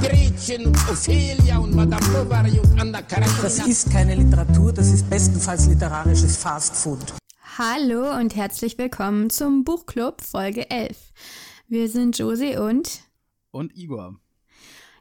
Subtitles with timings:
[0.00, 3.42] Gretchen und Ophelia und Madame Bovary und Anna Karenina.
[3.42, 7.14] Das ist keine Literatur, das ist bestenfalls literarisches Fastfood.
[7.58, 11.12] Hallo und herzlich willkommen zum Buchclub Folge 11.
[11.68, 13.00] Wir sind Josie und
[13.50, 14.20] und Igor.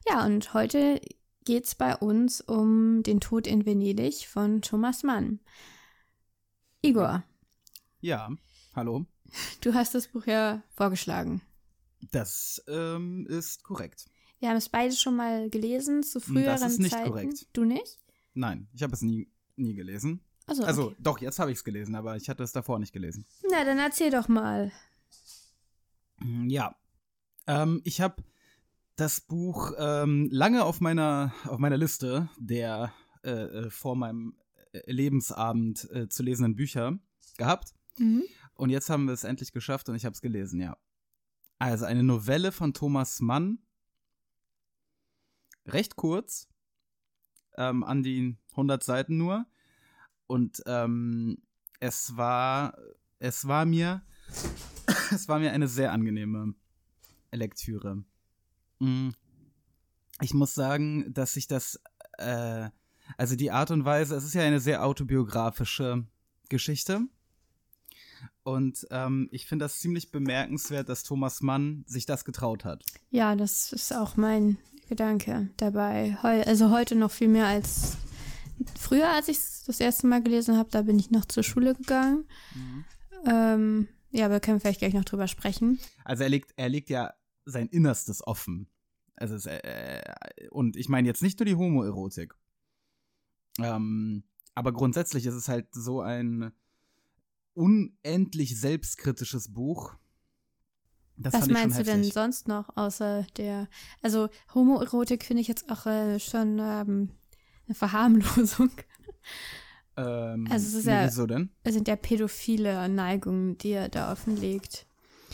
[0.07, 1.01] Ja, und heute
[1.43, 5.41] geht's bei uns um den Tod in Venedig von Thomas Mann.
[6.81, 7.23] Igor.
[7.99, 8.29] Ja,
[8.73, 9.05] hallo.
[9.59, 11.41] Du hast das Buch ja vorgeschlagen.
[12.11, 14.05] Das ähm, ist korrekt.
[14.39, 17.09] Wir haben es beide schon mal gelesen zu früheren Das ist nicht Zeiten.
[17.09, 17.47] korrekt.
[17.53, 17.99] Du nicht?
[18.33, 20.21] Nein, ich habe es nie, nie gelesen.
[20.45, 20.95] Also, Also, okay.
[20.99, 23.25] doch, jetzt habe ich es gelesen, aber ich hatte es davor nicht gelesen.
[23.49, 24.71] Na, dann erzähl doch mal.
[26.47, 26.75] Ja.
[27.47, 28.23] Ähm, ich habe
[28.95, 34.35] das Buch ähm, lange auf meiner, auf meiner Liste der äh, äh, vor meinem
[34.71, 36.97] äh, Lebensabend äh, zu lesenden Bücher
[37.37, 37.73] gehabt.
[37.97, 38.23] Mhm.
[38.53, 40.77] Und jetzt haben wir es endlich geschafft und ich habe es gelesen, ja.
[41.59, 43.59] Also eine Novelle von Thomas Mann.
[45.65, 46.47] Recht kurz.
[47.57, 49.45] Ähm, an die 100 Seiten nur.
[50.27, 51.37] Und ähm,
[51.79, 52.77] es war,
[53.19, 54.01] es war mir,
[55.11, 56.53] es war mir eine sehr angenehme
[57.31, 58.03] Lektüre.
[58.79, 59.09] Mm.
[60.21, 61.79] Ich muss sagen, dass sich das,
[62.17, 62.69] äh,
[63.17, 66.05] also die Art und Weise, es ist ja eine sehr autobiografische
[66.47, 67.01] Geschichte.
[68.43, 72.83] Und ähm, ich finde das ziemlich bemerkenswert, dass Thomas Mann sich das getraut hat.
[73.09, 74.57] Ja, das ist auch mein
[74.87, 76.17] Gedanke dabei.
[76.21, 77.97] Heu also heute noch viel mehr als
[78.79, 80.69] früher, als ich es das erste Mal gelesen habe.
[80.71, 82.25] Da bin ich noch zur Schule gegangen.
[83.25, 85.79] Ähm, ja, wir können vielleicht gleich noch drüber sprechen.
[86.03, 87.13] Also er legt, er legt ja
[87.45, 88.67] sein Innerstes offen.
[89.15, 90.01] Also es, äh,
[90.51, 92.35] und ich meine jetzt nicht nur die Homoerotik.
[93.59, 94.23] Ähm,
[94.53, 96.51] aber grundsätzlich ist es halt so ein
[97.53, 99.95] unendlich selbstkritisches Buch.
[101.17, 103.67] Das Was meinst du denn sonst noch außer der,
[104.01, 107.09] also Homoerotik finde ich jetzt auch äh, schon ähm,
[107.67, 108.71] eine Verharmlosung.
[109.97, 111.49] Ähm, Also es ist ja- Wieso denn?
[111.63, 114.85] Es sind ja pädophile Neigungen, die er da offenlegt.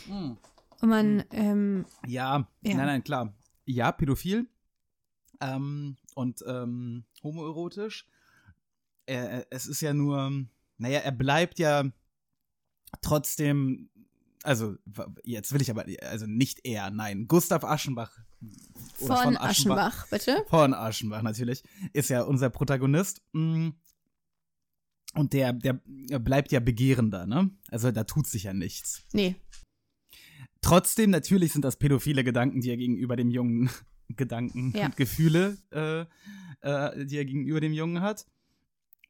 [0.06, 0.38] Hm.
[0.82, 2.76] Und man, ähm, Ja, Ja.
[2.78, 3.34] nein, nein, klar.
[3.66, 4.48] Ja, pädophil
[5.40, 8.08] ähm, und ähm, homoerotisch.
[9.08, 10.46] Er, es ist ja nur,
[10.78, 11.86] naja, er bleibt ja
[13.02, 13.90] trotzdem,
[14.44, 14.76] also
[15.24, 18.18] jetzt will ich aber, also nicht er, nein, Gustav Aschenbach.
[19.00, 20.44] oder von, Aschenbach, bitte.
[20.50, 21.64] Von Aschenbach natürlich,
[21.94, 23.22] ist ja unser Protagonist.
[23.34, 23.70] Mm.
[25.14, 25.74] Und der, der
[26.20, 27.52] bleibt ja begehrender, ne?
[27.68, 29.04] Also da tut sich ja nichts.
[29.12, 29.36] Nee,
[30.62, 33.70] Trotzdem, natürlich sind das pädophile Gedanken, die er gegenüber dem Jungen,
[34.10, 34.86] Gedanken Ja.
[34.86, 36.02] und Gefühle, äh,
[36.62, 38.26] äh, die er gegenüber dem Jungen hat.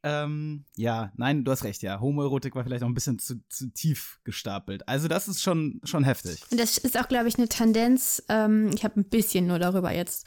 [0.04, 2.00] Ähm, ja, nein, du hast recht, ja.
[2.00, 4.88] Homoerotik war vielleicht noch ein bisschen zu, zu tief gestapelt.
[4.88, 6.42] Also, das ist schon, schon heftig.
[6.50, 8.22] Und das ist auch, glaube ich, eine Tendenz.
[8.28, 10.26] Ähm, ich habe ein bisschen nur darüber jetzt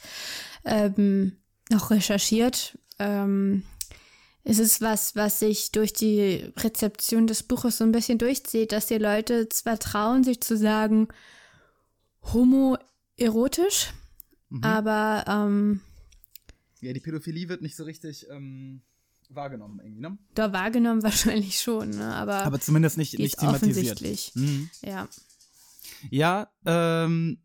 [0.64, 1.36] ähm,
[1.70, 2.78] noch recherchiert.
[2.98, 3.64] Ähm,
[4.44, 8.86] es ist was, was sich durch die Rezeption des Buches so ein bisschen durchzieht, dass
[8.86, 11.08] die Leute zwar trauen, sich zu sagen,
[12.32, 13.92] homoerotisch,
[14.48, 14.62] Mhm.
[14.64, 15.80] aber ähm,
[16.80, 18.82] Ja, die Pädophilie wird nicht so richtig ähm,
[19.34, 20.18] wahrgenommen, irgendwie, ne?
[20.34, 22.14] da wahrgenommen wahrscheinlich schon, ne?
[22.14, 24.00] aber, Aber zumindest nicht, nicht thematisiert.
[24.02, 24.32] offensichtlich.
[24.34, 24.70] Mhm.
[24.82, 25.08] Ja.
[26.10, 27.38] Ja, ähm,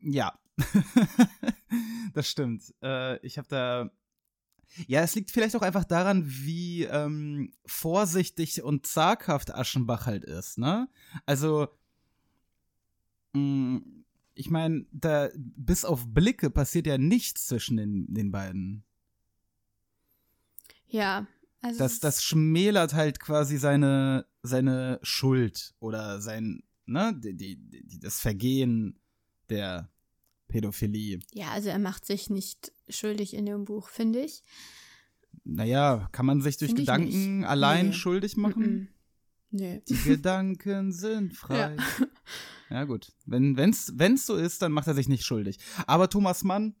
[0.00, 0.38] ja.
[2.14, 2.74] das stimmt.
[2.82, 3.90] Äh, ich habe da.
[4.88, 10.58] Ja, es liegt vielleicht auch einfach daran, wie ähm, vorsichtig und zaghaft Aschenbach halt ist,
[10.58, 10.88] ne?
[11.26, 11.68] Also,
[13.34, 13.82] mh,
[14.34, 18.84] ich meine, da bis auf Blicke passiert ja nichts zwischen den, den beiden.
[20.94, 21.26] Ja.
[21.60, 27.98] Also Das, es- das schmälert halt quasi seine, seine Schuld oder sein, ne, die, die,
[28.00, 29.00] das Vergehen
[29.48, 29.90] der
[30.48, 31.20] Pädophilie.
[31.32, 34.42] Ja, also er macht sich nicht schuldig in dem Buch, finde ich.
[35.42, 37.92] Naja, kann man sich durch Find Gedanken allein Nee.
[37.94, 38.62] schuldig machen?
[38.62, 38.88] Mhm.
[39.50, 39.82] Nee.
[39.88, 41.76] Die Gedanken sind frei.
[42.70, 43.12] Ja, gut.
[43.24, 45.58] Wenn wenn's, wenn's so ist, dann macht er sich nicht schuldig.
[45.86, 46.74] Aber Thomas Mann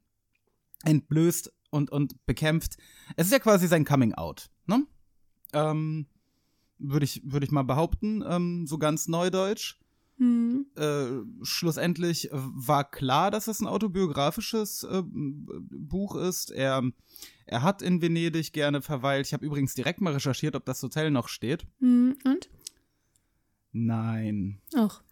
[0.84, 2.76] entblößt und, und bekämpft.
[3.16, 4.86] Es ist ja quasi sein Coming Out, ne?
[5.52, 6.06] Ähm,
[6.78, 9.80] Würde ich, würde ich mal behaupten, ähm, so ganz neudeutsch.
[10.18, 10.66] Hm.
[10.76, 16.52] Äh, schlussendlich war klar, dass es ein autobiografisches äh, Buch ist.
[16.52, 16.82] Er,
[17.46, 19.26] er hat in Venedig gerne verweilt.
[19.26, 21.66] Ich habe übrigens direkt mal recherchiert, ob das Hotel noch steht.
[21.80, 22.16] Hm.
[22.24, 22.48] Und?
[23.72, 24.60] Nein.
[24.76, 25.02] Auch.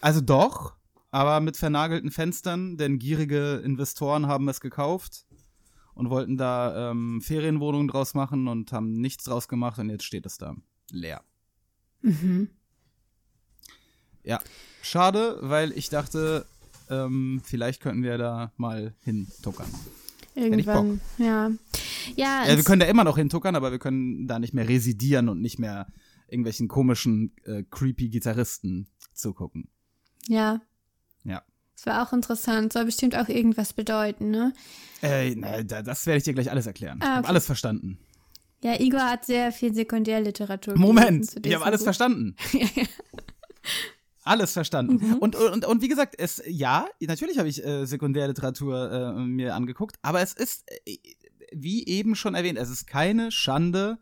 [0.00, 0.74] Also doch,
[1.12, 5.27] aber mit vernagelten Fenstern, denn gierige Investoren haben es gekauft
[5.98, 10.26] und wollten da ähm, Ferienwohnungen draus machen und haben nichts draus gemacht und jetzt steht
[10.26, 10.54] es da
[10.92, 11.24] leer.
[12.02, 12.50] Mhm.
[14.22, 14.40] Ja,
[14.80, 16.46] schade, weil ich dachte,
[16.88, 19.66] ähm, vielleicht könnten wir da mal hintuckern.
[20.36, 21.00] Irgendwann.
[21.18, 21.50] Ja.
[22.14, 25.28] Ja, Ja, wir können da immer noch hintuckern, aber wir können da nicht mehr residieren
[25.28, 25.88] und nicht mehr
[26.28, 29.68] irgendwelchen komischen, äh, creepy Gitarristen zugucken.
[30.28, 30.60] ja.
[31.78, 31.92] Ja.
[31.92, 32.72] Es war auch interessant.
[32.72, 34.52] Soll bestimmt auch irgendwas bedeuten, ne?
[35.02, 36.98] Äh, na, da- das werde ich dir gleich alles erklären.
[37.00, 37.28] Ah, Ich habe okay.
[37.28, 37.98] alles verstanden.
[38.64, 41.84] Ja, Igor hat sehr viel Sekundärliteratur Moment, ich habe alles Buch.
[41.86, 42.34] verstanden.
[44.24, 45.14] Alles verstanden.
[45.20, 49.96] Und, und, und wie gesagt, es, ja, natürlich habe ich äh, Sekundärliteratur äh, mir angeguckt,
[50.02, 50.98] aber es ist, äh,
[51.52, 53.96] wie eben schon erwähnt, es ist keine Schande,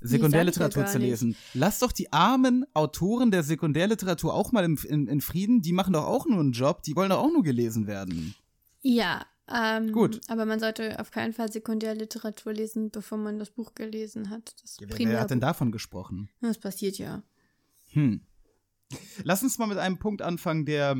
[0.00, 1.36] Sekundärliteratur gar zu lesen.
[1.54, 5.92] Lass doch die armen Autoren der Sekundärliteratur auch mal im, in, in Frieden, die machen
[5.92, 8.34] doch auch nur einen Job, die wollen doch auch nur gelesen werden.
[8.82, 10.20] Ja, ähm, Gut.
[10.28, 14.54] aber man sollte auf keinen Fall Sekundärliteratur lesen, bevor man das Buch gelesen hat.
[14.62, 16.30] Das Wer, wer hat denn davon gesprochen?
[16.40, 17.22] Das passiert ja.
[17.92, 18.20] Hm.
[19.24, 20.96] Lass uns mal mit einem Punkt anfangen, der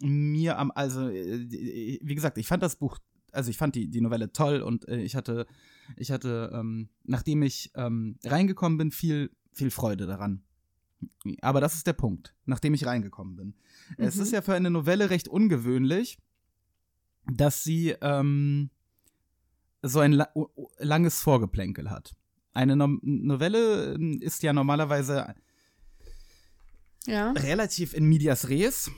[0.00, 2.98] mir am, also, äh, wie gesagt, ich fand das Buch,
[3.32, 5.46] also ich fand die, die Novelle toll und äh, ich hatte,
[5.96, 10.42] ich hatte, ähm, nachdem ich ähm, reingekommen bin, viel, viel Freude daran.
[11.42, 13.54] Aber das ist der Punkt, nachdem ich reingekommen bin.
[13.98, 14.22] Es Mhm.
[14.22, 16.18] ist ja für eine Novelle recht ungewöhnlich,
[17.30, 18.70] dass sie ähm,
[19.82, 20.28] so ein la
[20.78, 22.14] langes Vorgeplänkel hat.
[22.54, 25.34] Eine no Novelle ähm, ist ja normalerweise
[27.06, 27.32] Ja.
[27.32, 28.90] relativ in medias res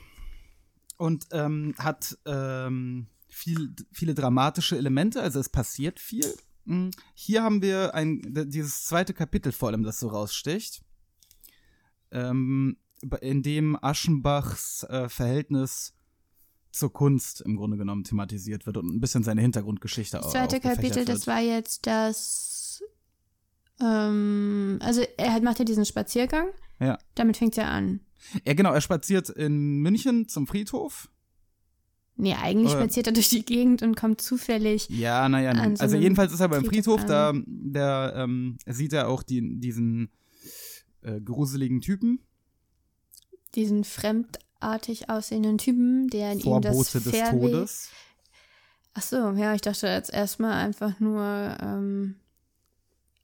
[0.97, 6.25] und ähm, hat ähm, viel, viele dramatische Elemente, also es passiert viel.
[6.69, 10.81] Mm, Hier haben wir ein, dieses zweite Kapitel vor allem, das so raussticht,
[12.11, 12.77] ähm,
[13.21, 15.93] in dem Aschenbachs äh, Verhältnis
[16.71, 20.59] zur Kunst im Grunde genommen thematisiert wird und ein bisschen seine Hintergrundgeschichte Das au- zweite
[20.59, 22.83] Kapitel, das war jetzt das.
[23.81, 26.49] Ähm, also, er hat, macht ja diesen Spaziergang.
[26.79, 26.97] Ja.
[27.15, 28.01] Damit fängt es ja an.
[28.45, 31.09] Ja, genau, er spaziert in München zum Friedhof.
[32.21, 34.89] Nee, eigentlich Oder- spaziert er durch die Gegend und kommt zufällig.
[34.89, 39.07] Ja, naja, An so also jedenfalls ist er beim Friedhof da, da ähm, sieht er
[39.07, 40.09] auch die, diesen
[41.01, 42.19] äh, gruseligen Typen,
[43.55, 47.89] diesen fremdartig aussehenden Typen, der in ihm das des Fernweh- Todes.
[48.95, 51.23] Ach so, ja, ich dachte jetzt erstmal einfach nur,
[51.61, 52.15] ähm,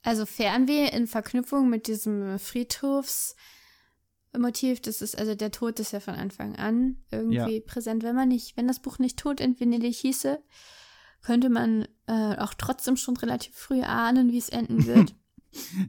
[0.04, 2.40] also Fernweh in Verknüpfung mit diesem
[4.36, 8.04] Friedhofsmotiv, das ist, also der Tod ist ja von Anfang an irgendwie präsent.
[8.04, 10.40] Wenn man nicht, wenn das Buch nicht Tod in Venedig hieße,
[11.22, 15.16] könnte man äh, auch trotzdem schon relativ früh ahnen, wie es enden wird.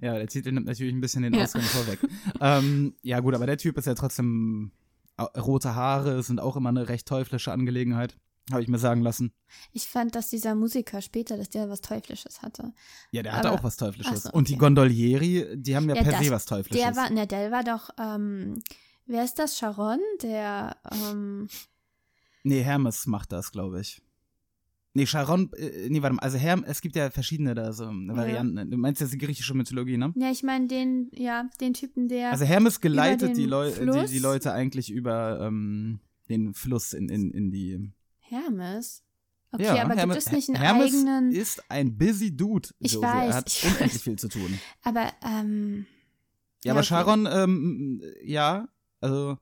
[0.01, 1.43] Ja, der Titel nimmt natürlich ein bisschen den Ja.
[1.45, 1.99] Ausgang vorweg.
[2.41, 4.73] ähm, ja, gut, aber der Typ ist ja trotzdem.
[5.19, 8.19] Rote Haare sind auch immer eine recht teuflische Angelegenheit,
[8.53, 9.33] habe ich mir sagen lassen.
[9.73, 12.73] ich fand, dass dieser Musiker später, dass der was Teuflisches hatte.
[13.11, 14.25] Ja, der hatte Aber- auch was Teuflisches.
[14.25, 14.61] so, Und die okay.
[14.61, 16.85] Gondolieri, die haben ja, Ja, per das- se was Teuflisches.
[16.85, 18.63] Der war, ne, der war doch, ähm,
[19.07, 19.59] wer ist das?
[19.59, 19.99] Sharon?
[20.23, 21.49] Der, ähm,
[22.45, 24.01] nee, Hermes macht das, glaube ich.
[24.95, 28.71] Nee, Charon, äh, nee, warte mal, also Herm, es gibt ja verschiedene da so Varianten.
[28.71, 30.15] Du meinst jetzt die griechische Mythologie, ne?
[30.17, 32.31] Ja, ich meine den, ja, den Typen, der.
[32.31, 36.01] Also Hermes geleitet die, Leu die, die Leute eigentlich über ähm,
[36.31, 37.93] den Fluss in, in, in die.
[38.29, 39.03] Hermes?
[39.53, 41.31] Okay, ja, aber Hermes, gibt es nicht einen Hermes eigenen.
[41.33, 42.69] ist ein busy Dude.
[42.79, 43.07] Ich Josie.
[43.07, 44.03] weiß, Er hat ich unendlich weiß.
[44.03, 44.59] viel zu tun.
[44.83, 45.87] Aber, ähm.
[46.65, 46.89] Ja, aber okay.
[46.89, 48.69] Charon, ähm, ja,
[49.01, 49.39] also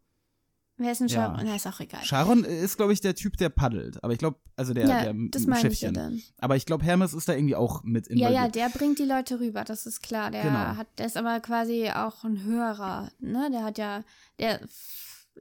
[0.77, 1.09] Wer ist Ja.
[1.09, 1.41] Sharon?
[1.47, 2.03] Na, ist auch egal.
[2.03, 4.03] Charon ist, glaube ich, der Typ, der paddelt.
[4.03, 5.95] Aber ich glaube, also der, ja, der das meine ich ja Schiffchen.
[5.95, 6.23] dann.
[6.39, 8.35] Aber ich glaube, Hermes ist da irgendwie auch mit Ja, involviert.
[8.35, 10.33] ja, der bringt die Leute rüber, das ist klar.
[10.33, 10.55] Der Genau.
[10.77, 13.49] hat, der ist aber quasi auch ein höherer, ne?
[13.53, 14.03] Der hat ja,
[14.41, 14.61] der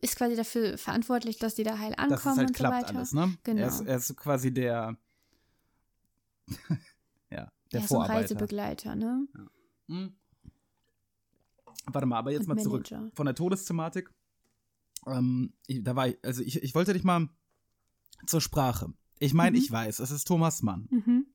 [0.04, 2.88] ist quasi dafür verantwortlich, dass die da heil ankommen dass es halt und so klappt
[2.88, 2.98] weiter.
[2.98, 3.38] alles, ne?
[3.44, 3.62] Genau.
[3.62, 4.98] Er ist, er ist quasi der,
[6.50, 6.68] ja,
[7.30, 8.20] der er ist ein Vorarbeiter.
[8.22, 9.28] Reisebegleiter, ne?
[9.88, 10.16] Hm.
[11.86, 13.12] Warte mal, aber jetzt Und mal zurück Manager.
[13.16, 14.10] von der Todesthematik.
[15.06, 17.28] Ähm, ich, da war ich, also ich, ich wollte dich mal
[18.26, 18.94] zur Sprache.
[19.20, 19.64] Ich meine, Mhm.
[19.64, 20.88] ich weiß, es ist Thomas Mann.
[20.90, 21.26] Mhm.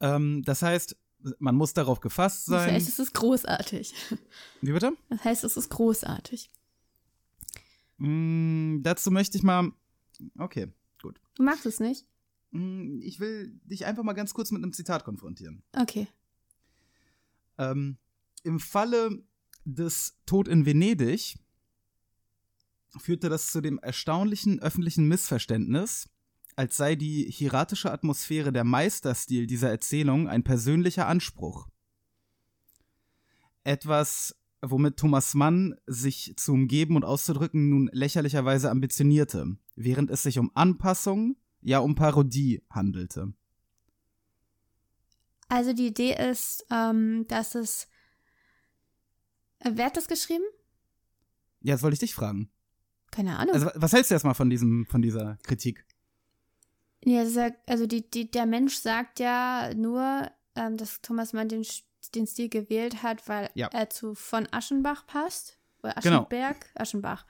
[0.00, 0.96] Ähm, das heißt,
[1.38, 2.74] man muss darauf gefasst Das sein.
[2.74, 3.94] heißt, es ist großartig.
[4.60, 4.92] Wie bitte?
[5.08, 6.50] Das heißt, es ist großartig.
[8.02, 9.70] Mm, dazu möchte ich mal.
[10.36, 10.68] Okay,
[11.00, 11.20] gut.
[11.36, 12.04] Du magst es nicht?
[12.50, 15.62] Mm, ich will dich einfach mal ganz kurz mit einem Zitat konfrontieren.
[15.72, 16.08] Okay.
[17.58, 17.98] Ähm,
[18.42, 19.22] Im Falle
[19.64, 21.36] des Tod in Venedig
[22.98, 26.08] führte das zu dem erstaunlichen öffentlichen Missverständnis,
[26.56, 31.68] als sei die hieratische Atmosphäre der Meisterstil dieser Erzählung ein persönlicher Anspruch.
[33.62, 40.38] Etwas, womit Thomas Mann sich zu umgeben und auszudrücken nun lächerlicherweise ambitionierte, während es sich
[40.38, 43.34] um Anpassung, ja um Parodie handelte.
[45.48, 47.86] Also die Idee ist, ähm, dass es.
[49.58, 50.44] Äh, wer hat das geschrieben?
[51.60, 52.50] Ja, das wollte ich dich fragen.
[53.10, 53.54] Keine Ahnung.
[53.54, 55.84] Also, was hältst du erstmal von diesem, von dieser Kritik?
[57.04, 61.66] Ja, sagt, also die, die, der Mensch sagt ja nur, ähm, dass Thomas Mann den,
[62.14, 63.68] den Stil gewählt hat, weil Ja.
[63.68, 65.58] er zu von Aschenbach passt.
[65.82, 66.18] Oder Genau.
[66.22, 66.66] Aschenberg?
[66.74, 67.26] Aschenbach.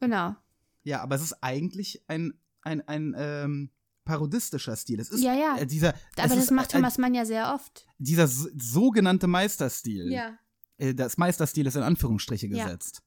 [0.00, 0.36] Genau.
[0.84, 3.70] Ja, aber es ist eigentlich ein, ein, ein ähm,
[4.04, 5.00] parodistischer Stil.
[5.00, 5.56] Es ist Ja, ja.
[5.58, 7.86] Äh, dieser, es Aber das ist macht Thomas Mann ja sehr oft.
[7.98, 10.12] dieser so- sogenannte Meisterstil.
[10.12, 10.38] Ja.
[10.78, 12.64] Äh, das Meisterstil ist in Anführungsstriche Ja.
[12.64, 13.02] gesetzt.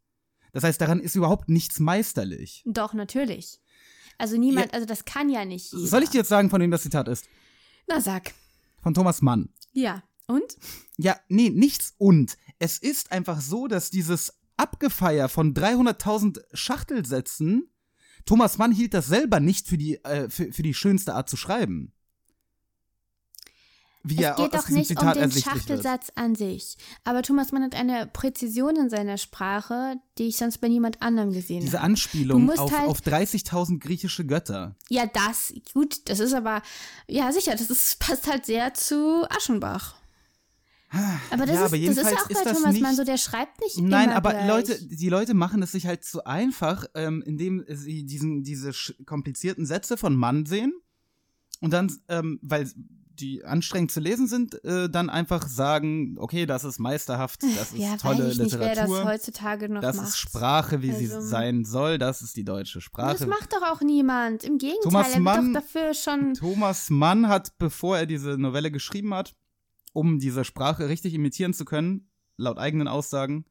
[0.51, 2.63] Das heißt, daran ist überhaupt nichts meisterlich.
[2.65, 3.61] Doch, natürlich.
[4.17, 5.85] Also niemand, also das kann ja nicht jeder.
[5.87, 7.29] Soll ich dir jetzt sagen, von wem das Zitat ist?
[7.87, 8.33] Na, sag.
[8.81, 9.53] Von Thomas Mann.
[9.71, 10.03] Ja.
[10.29, 10.57] Und?
[10.97, 12.37] Ja, nee, nichts und.
[12.59, 17.71] Es ist einfach so, dass dieses Abgefeier von 300.000 Schachtelsätzen,
[18.25, 21.35] Thomas Mann hielt das selber nicht für die, äh, für, für die schönste Art zu
[21.35, 21.93] schreiben.
[24.03, 25.85] Wie Es geht doch nicht um Zitat den ersichtlich wird.
[26.15, 26.77] An sich.
[27.03, 31.33] Aber Thomas Mann hat eine Präzision in seiner Sprache, die ich sonst bei niemand anderem
[31.33, 31.85] gesehen Diese habe.
[31.85, 34.75] Anspielung Du musst auf, halt- auf 30.000 griechische Götter.
[34.89, 36.61] Ja, das, gut, das ist aber,
[37.07, 39.98] ja sicher, das ist, passt halt sehr zu Aschenbach.
[41.31, 42.95] Aber das, Ja, ist, aber das ist ja auch ist bei das Thomas nicht- Mann
[42.95, 44.47] so, der schreibt nicht Nein, immer aber gleich.
[44.47, 48.71] Leute, die Leute machen es sich halt zu einfach, ähm, indem sie diesen, diese
[49.05, 50.73] komplizierten Sätze von Mann sehen
[51.61, 52.69] und dann, ähm, weil
[53.19, 57.77] die anstrengend zu lesen sind, äh, dann einfach sagen, okay, das ist meisterhaft, das ist
[57.77, 60.07] ja, tolle weiß ich nicht, wer das heutzutage noch das macht.
[60.07, 63.27] ist Sprache, wie sie Also- sein soll, das ist die deutsche das Sprache.
[63.27, 64.45] macht doch auch niemand.
[64.45, 66.33] Im Gegenteil, Thomas er wird Mann- doch dafür schon.
[66.33, 69.35] Thomas Mann hat, bevor er diese Novelle geschrieben hat,
[69.93, 73.45] um diese Sprache richtig imitieren zu können, laut eigenen Aussagen,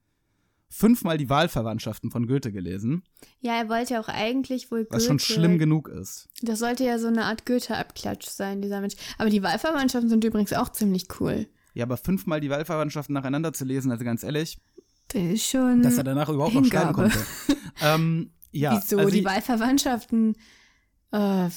[0.71, 3.03] fünfmal die Wahlverwandtschaften von Goethe gelesen,
[3.41, 5.07] Ja, er wollte ja auch eigentlich wohl was Goethe.
[5.07, 6.29] schon schlimm genug ist.
[6.43, 8.95] Das sollte ja so eine Art Goethe-Abklatsch sein, dieser Mensch.
[9.17, 11.47] Aber die Wahlverwandtschaften sind übrigens auch ziemlich cool.
[11.75, 14.59] Ja, aber fünfmal die Wahlverwandtschaften nacheinander zu lesen, also ganz ehrlich,
[15.09, 15.81] Das ist schon.
[15.83, 17.11] dass er danach überhaupt noch schreiben Hingabe.
[17.11, 17.19] konnte.
[17.81, 18.99] ähm, ja, Wieso?
[18.99, 20.35] also, die Wahlverwandtschaften.
[21.13, 21.49] Äh,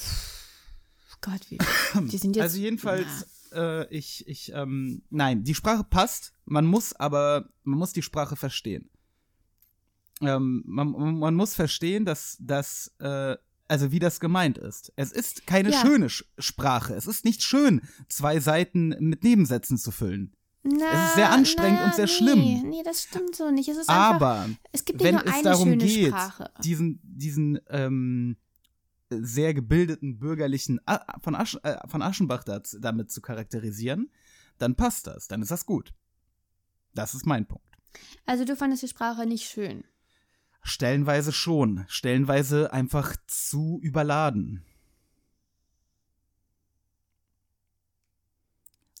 [1.20, 1.58] Gott, wie.
[2.10, 2.42] Die sind jetzt.
[2.42, 3.06] also jedenfalls,
[3.54, 8.36] äh, ich, ich, ähm, nein, die Sprache passt, man muss aber, man muss die Sprache
[8.36, 8.90] verstehen.
[10.20, 13.36] Ähm, man, man muss verstehen, dass das, äh,
[13.68, 14.92] also wie das gemeint ist.
[14.96, 15.80] Es ist keine Ja.
[15.80, 16.94] schöne Sch Sprache.
[16.94, 20.34] Es ist nicht schön, zwei Seiten mit Nebensätzen zu füllen.
[20.64, 22.68] Na, es ist sehr anstrengend na, und sehr nee, schlimm.
[22.70, 23.68] Nee, das stimmt so nicht.
[23.68, 24.14] Es ist einfach.
[24.14, 26.50] Aber Es gibt nicht wenn nur es eine darum schöne geht, Sprache.
[26.62, 28.36] diesen, diesen ähm,
[29.20, 34.10] sehr gebildeten bürgerlichen A von, Asch äh, von Aschenbach da, damit zu charakterisieren,
[34.58, 35.92] dann passt das, dann ist das gut.
[36.94, 37.66] Das ist mein Punkt.
[38.26, 39.84] Also, du fandest die Sprache nicht schön.
[40.62, 44.64] Stellenweise schon, stellenweise einfach zu überladen.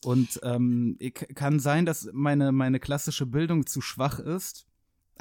[0.04, 4.66] Und ähm, ich, kann sein, dass meine, meine klassische Bildung zu schwach ist,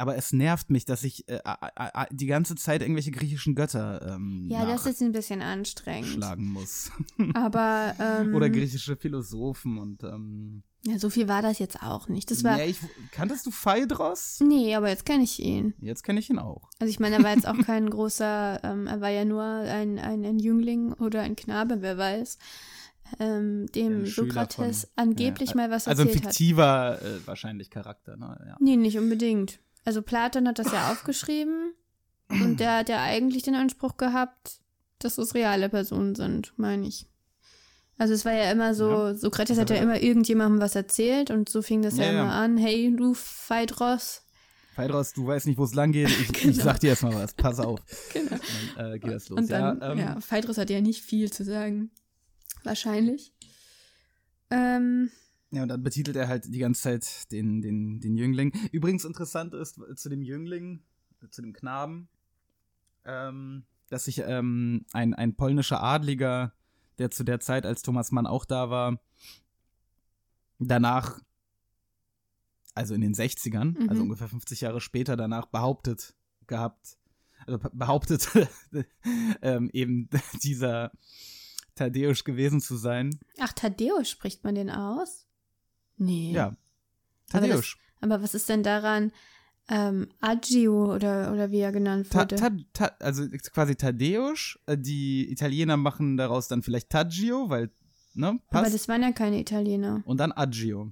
[0.02, 4.48] aber es nervt mich, dass ich äh, äh, die ganze Zeit irgendwelche griechischen Götter ähm,
[4.50, 6.08] Ja, das ist ein bisschen anstrengend.
[6.08, 6.92] schlagen muss.
[7.34, 7.96] Aber.
[8.02, 12.32] Ähm, Oder griechische Philosophen und ähm, Ja, so viel war das jetzt auch nicht.
[12.32, 12.58] Das war.
[12.58, 12.78] nee, ich,
[13.12, 14.40] kanntest du Phaedros?
[14.42, 15.74] Nee, aber jetzt kenne ich ihn.
[15.82, 16.70] Jetzt kenne ich ihn auch.
[16.80, 20.00] Also ich meine, er war jetzt auch kein großer, ähm, er war ja nur ein,
[20.00, 22.38] ein, ein Jüngling oder ein Knabe, wer weiß,
[23.20, 26.32] ähm, dem Ein Schüler Sokrates von- angeblich ja, mal was Also ein erzählt hat.
[26.34, 28.44] fiktiver äh, wahrscheinlich Charakter, ne?
[28.48, 28.58] Ja.
[28.60, 29.60] Nee, nicht unbedingt.
[29.86, 31.74] Also Platon hat das ja aufgeschrieben
[32.30, 34.60] und der hat ja eigentlich den Anspruch gehabt,
[35.00, 37.08] dass es reale Personen sind, meine ich.
[37.98, 39.16] Also es war ja immer so, Ja.
[39.16, 42.12] Sokrates hat ja hat er- immer irgendjemandem was erzählt und so fing das ja, Ja,
[42.14, 42.22] ja.
[42.24, 42.58] immer an.
[42.58, 44.24] Hey, du Phaedros.
[44.76, 46.10] Phaedros, du weißt nicht, wo es lang geht.
[46.10, 46.64] Ich, ich Genau.
[46.64, 47.34] sag dir erstmal was.
[47.34, 47.80] Pass auf.
[48.14, 48.32] Genau.
[48.34, 48.42] Und
[48.78, 49.40] dann äh, geht das los.
[49.40, 51.92] Und dann, ja, ähm, ja, Phaedrus hat ja nicht viel zu sagen.
[52.64, 53.34] Wahrscheinlich.
[54.50, 55.12] Ähm,
[55.52, 58.52] ja, und dann betitelt er halt die ganze Zeit den, den, den Jüngling.
[58.72, 60.82] Übrigens interessant ist äh, zu dem Jüngling,
[61.22, 62.08] äh, zu dem Knaben,
[63.06, 66.54] ähm, dass sich ähm, ein, ein polnischer Adliger,
[67.00, 69.00] der zu der Zeit, als Thomas Mann auch da war,
[70.60, 71.20] danach,
[72.74, 73.90] also in den 60ern, Mhm.
[73.90, 76.16] also ungefähr 50 Jahre später, danach behauptet
[76.48, 76.98] gehabt,
[77.46, 78.30] also be- behauptet,
[79.42, 80.10] ähm, eben
[80.44, 80.92] dieser
[81.76, 83.20] Thaddäus gewesen zu sein.
[83.40, 85.28] ach, Thaddäus spricht man den aus?
[86.02, 86.32] Nee.
[86.32, 86.48] Ja.
[87.32, 87.78] Aber Thaddäus.
[88.02, 89.12] Aber was ist denn daran
[89.70, 92.36] ähm, Agio oder, oder wie er genannt Ta, wurde.
[92.36, 94.60] ta, ta, also quasi Tadeusz.
[94.66, 97.70] Äh, Die Italiener machen daraus dann vielleicht Taggio, weil,
[98.16, 98.74] ne, Aber passt.
[98.74, 100.02] das waren ja keine Italiener.
[100.06, 100.92] Und dann Agio.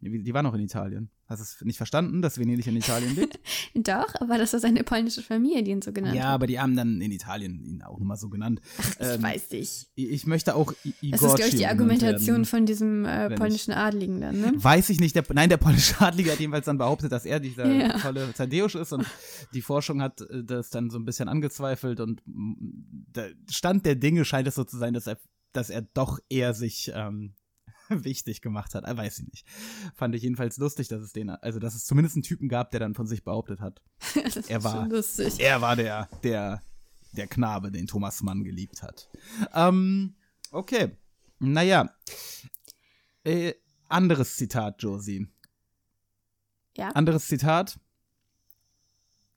[0.00, 1.10] Die, die war noch in Italien.
[1.28, 3.38] Hast du es nicht verstanden, dass Venedig in Italien liegt?
[3.74, 6.30] Doch, aber das war seine polnische Familie, die ihn so genannt ja, hat.
[6.30, 8.62] aber die haben dann in Italien ihn auch nochmal so genannt.
[8.78, 9.88] Ich Ähm, weiß nicht.
[9.94, 12.44] Ich möchte auch I Das ist, glaube ich, die Argumentation werden.
[12.46, 14.52] von diesem äh, polnischen Adligen dann, ne?
[14.56, 15.14] Weiß ich nicht.
[15.16, 17.98] Der, nein, der polnische Adlige hat jedenfalls dann behauptet, dass er dieser Ja.
[17.98, 19.04] tolle Tadeusz ist und
[19.52, 24.24] die Forschung hat äh, das dann so ein bisschen angezweifelt und der Stand der Dinge
[24.24, 25.18] scheint es so zu sein, dass er,
[25.52, 27.34] dass er doch eher sich ähm,
[28.04, 28.84] wichtig gemacht hat.
[28.86, 29.46] Ah, Weiß ich nicht.
[29.94, 32.80] Fand ich jedenfalls lustig, dass es den, also dass es zumindest einen Typen gab, der
[32.80, 33.82] dann von sich behauptet hat.
[34.22, 34.88] Das ist Er war-.
[35.38, 36.62] Er war der, der,
[37.12, 39.08] der Knabe, den Thomas Mann geliebt hat.
[39.54, 40.16] Ähm,
[40.50, 40.96] okay.
[41.38, 41.94] Naja.
[43.24, 43.54] Äh,
[43.88, 45.28] anderes Zitat, Josie.
[46.76, 46.88] Ja.
[46.90, 47.78] Anderes Zitat.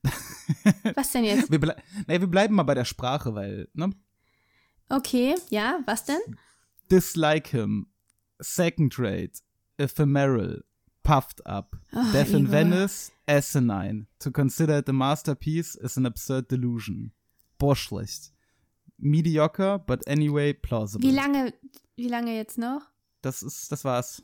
[0.95, 1.51] Was denn jetzt?
[1.51, 1.75] Wir, blei
[2.07, 3.91] naja, wir bleiben mal bei der Sprache, weil, ne?
[4.89, 6.19] Okay, ja, was denn?
[6.91, 7.87] Dislike him.
[8.41, 9.41] Second rate.
[9.77, 10.61] Ephemeral.
[11.03, 11.75] Puffed up.
[11.93, 12.47] Ah, Death in.
[12.47, 13.11] Venice.
[13.27, 14.07] Asinine.
[14.19, 17.11] To consider it a masterpiece is an absurd delusion.
[17.57, 18.31] Boah, schlecht.
[18.99, 21.07] Mediocre, but anyway plausible.
[21.07, 21.53] Wie lange,
[21.95, 22.81] wie lange jetzt noch?
[23.21, 24.23] Das ist, das war's.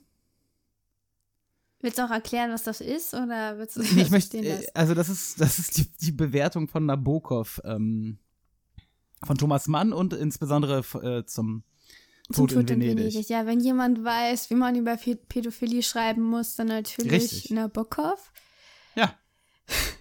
[1.82, 3.14] Willst du auch erklären, was das ist?
[3.14, 6.68] Oder willst du Nee, ich möchte, äh, also das ist, das ist die, die Bewertung
[6.68, 8.18] von Nabokov, ähm,
[9.24, 11.64] von Thomas Mann und insbesondere äh, zum
[12.32, 13.30] Zum Tod, in Venedig.
[13.30, 17.52] Ja, wenn jemand weiß, wie man über Pä- Pädophilie schreiben muss, dann natürlich Richtig.
[17.52, 18.32] Nabokov.
[18.96, 19.14] Ja.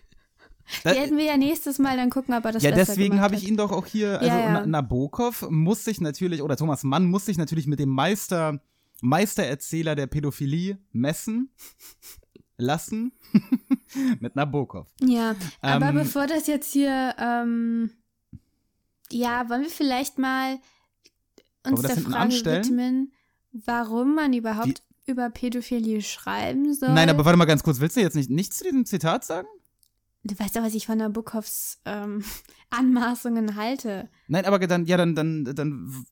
[0.82, 3.46] Da, Werden wir ja nächstes Mal dann gucken, ob er das ja, deswegen habe ich
[3.46, 4.52] ihn doch auch hier, also Ja, ja.
[4.52, 8.60] Na- Nabokov muss sich natürlich, oder Thomas Mann muss sich natürlich mit dem Meister,
[9.00, 11.50] Meistererzähler der Pädophilie messen
[12.56, 13.12] lassen.
[14.20, 14.88] mit Nabokov.
[15.00, 17.90] Ja, aber Ähm, bevor das jetzt hier, ähm,
[19.12, 20.58] ja, wollen wir vielleicht mal
[21.66, 23.12] uns der Frage widmen,
[23.52, 26.92] warum man überhaupt über Pädophilie schreiben soll.
[26.92, 29.46] Nein, aber warte mal ganz kurz, willst du jetzt nicht nichts zu diesem Zitat sagen?
[30.24, 32.24] Du weißt doch, was ich von Nabokovs ähm,
[32.70, 34.10] Anmaßungen halte.
[34.26, 36.04] Nein, aber dann, ja, dann, dann, dann,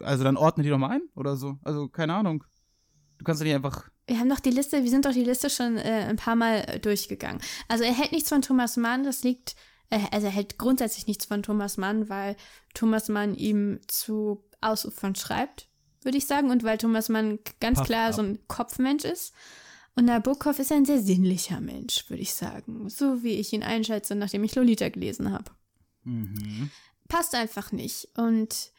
[0.00, 1.58] also dann ordne die doch mal ein oder so.
[1.64, 2.44] Also, keine Ahnung.
[3.18, 3.88] Du kannst doch nicht einfach.
[4.06, 6.64] Wir haben doch die Liste, wir sind doch die Liste schon äh, ein paar Mal
[6.66, 7.42] äh, durchgegangen.
[7.66, 9.56] Also er hält nichts von Thomas Mann, das liegt,
[9.90, 12.36] äh, also er hält grundsätzlich nichts von Thomas Mann, weil
[12.74, 15.68] Thomas Mann ihm zu ausufern schreibt,
[16.02, 18.14] würde ich sagen, und weil Thomas Mann ganz Puff klar up.
[18.14, 19.34] so ein Kopfmensch ist.
[19.96, 22.88] Und Nabokov ist ein sehr sinnlicher Mensch, würde ich sagen.
[22.88, 25.50] So wie ich ihn einschätze, nachdem ich Lolita gelesen habe.
[26.04, 26.70] Mhm.
[27.08, 28.08] Passt einfach nicht.
[28.16, 28.70] Und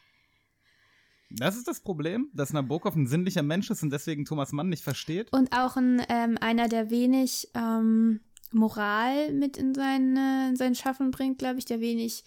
[1.28, 4.82] Das ist das Problem, dass Nabokov ein sinnlicher Mensch ist und deswegen Thomas Mann nicht
[4.82, 5.30] versteht.
[5.32, 10.74] Und auch ein, ähm, einer, der wenig ähm, Moral mit in sein, äh, in sein
[10.74, 12.24] Schaffen bringt, glaube ich, der wenig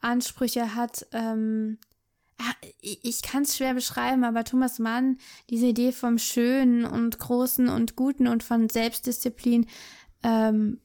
[0.00, 1.06] Ansprüche hat.
[1.12, 1.78] Ähm,
[2.80, 5.18] ich ich kann es schwer beschreiben, aber Thomas Mann,
[5.50, 9.66] diese Idee vom Schönen und Großen und Guten und von Selbstdisziplin,
[10.22, 10.80] ähm,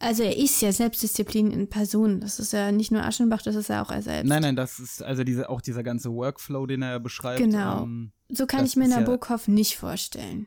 [0.00, 2.20] also er ist ja Selbstdisziplin in Person.
[2.20, 4.28] Das ist ja nicht nur Aschenbach, das ist ja auch er selbst.
[4.28, 7.38] Nein, nein, das ist also diese, auch dieser ganze Workflow, den er beschreibt.
[7.38, 7.82] Genau.
[7.82, 10.46] Ähm, so kann ich mir ist ja- Nabokov nicht vorstellen.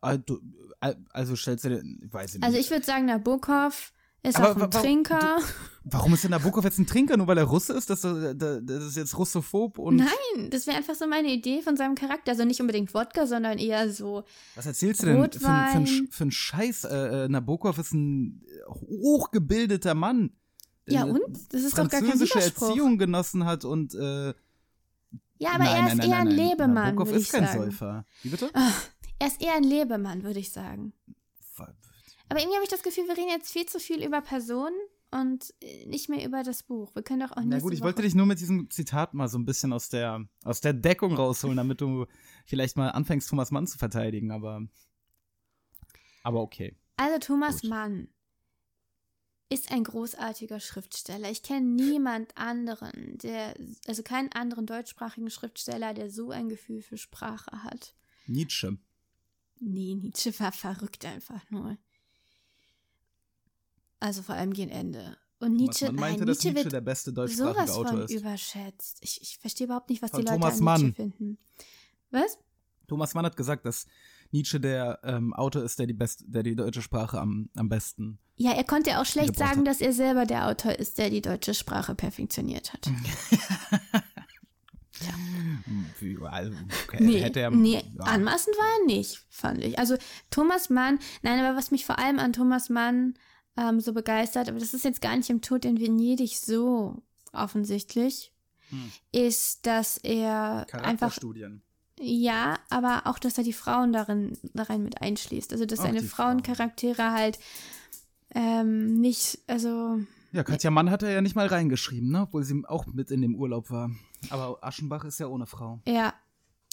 [0.00, 0.40] also,
[1.10, 1.70] also stellst du
[2.10, 2.44] weiß ich nicht.
[2.44, 5.38] Also ich würde sagen, Nabokov ist Aber auch ein Trinker.
[5.84, 7.90] Warum ist denn Nabokov jetzt ein Trinker, nur weil er Russe ist?
[7.90, 9.96] Das, das, das ist jetzt russophob und.
[9.96, 12.30] Nein, das wäre einfach so meine Idee von seinem Charakter.
[12.30, 14.22] Also nicht unbedingt Wodka, sondern eher so.
[14.54, 16.84] Was erzählst du denn für, ein- für, ein- für einen Scheiß?
[16.84, 20.30] Äh, äh, Nabokov ist ein hochgebildeter Mann.
[20.88, 21.22] Ja, der und?
[21.52, 22.68] Das ist doch gar kein Widerspruch.
[22.68, 24.34] Erziehung genossen hat und äh,
[25.38, 26.48] Ja, aber nein, er ist nein, eher ein nein, nein.
[26.48, 27.64] Lebemann, Nabokov ist ich kein sagen.
[27.64, 28.04] Säufer.
[28.22, 28.50] Wie bitte?
[29.18, 30.92] Er ist eher ein Lebemann, würde ich sagen.
[32.32, 34.74] Aber irgendwie habe ich das Gefühl, wir reden jetzt viel zu viel über Personen
[35.10, 36.94] und äh, nicht mehr über das Buch.
[36.94, 39.12] Wir können doch auch Na nächste gut, ich Woche wollte dich nur mit diesem Zitat
[39.12, 42.06] mal so ein bisschen aus der, aus der Deckung rausholen, damit du
[42.46, 44.66] vielleicht mal anfängst, Thomas Mann zu verteidigen, aber.
[46.22, 46.74] Aber okay.
[46.96, 47.68] Also Thomas Gut.
[47.68, 48.08] Mann
[49.50, 51.30] ist ein großartiger Schriftsteller.
[51.30, 53.54] Ich kenne niemand anderen, der,
[53.86, 57.94] also keinen anderen deutschsprachigen Schriftsteller, der so ein Gefühl für Sprache hat.
[58.26, 58.78] Nietzsche.
[59.60, 61.76] Nee, Nietzsche war verrückt einfach nur.
[64.02, 65.16] Also vor allem gegen Ende.
[65.38, 68.10] Und Nietzsche, Man meinte, nein, dass Nietzsche Nietzsche wird der beste deutschsprachige Autor von ist.
[68.10, 68.98] überschätzt.
[69.00, 70.80] Ich, ich verstehe überhaupt nicht, was Von die Leute Thomas an Mann.
[70.82, 71.38] Nietzsche finden.
[72.10, 72.38] Was?
[72.88, 73.86] Thomas Mann hat gesagt, dass
[74.32, 78.18] Nietzsche der ähm, Autor ist, der die, best, der die deutsche Sprache am, am besten.
[78.34, 79.68] Ja, er konnte auch schlecht sagen, hat.
[79.68, 82.90] dass er selber der Autor ist, der die deutsche Sprache perfektioniert hat.
[86.30, 86.52] Also,
[87.00, 88.04] Nee, hätte er, nee ja.
[88.04, 89.78] anmaßend war er nicht, fand ich.
[89.78, 89.96] Also
[90.30, 93.14] Thomas Mann, nein, aber was mich vor allem an Thomas Mann
[93.56, 98.32] ähm, so begeistert, aber das ist jetzt gar nicht im Tod in Venedig so offensichtlich,
[98.70, 98.90] Hm.
[99.12, 101.18] ist, dass er einfach,
[102.00, 105.52] ja, aber auch, dass er die Frauen darin, darin mit einschließt.
[105.52, 106.42] Also, dass Auch seine die Frauen.
[106.42, 107.38] Frauencharaktere halt
[108.34, 110.00] ähm, nicht, also
[110.32, 112.22] Ja, Katja Mann hat er ja nicht mal reingeschrieben, ne?
[112.22, 113.90] Obwohl sie auch mit in dem Urlaub war.
[114.30, 115.80] Aber Aschenbach ist ja ohne Frau.
[115.86, 116.14] ja,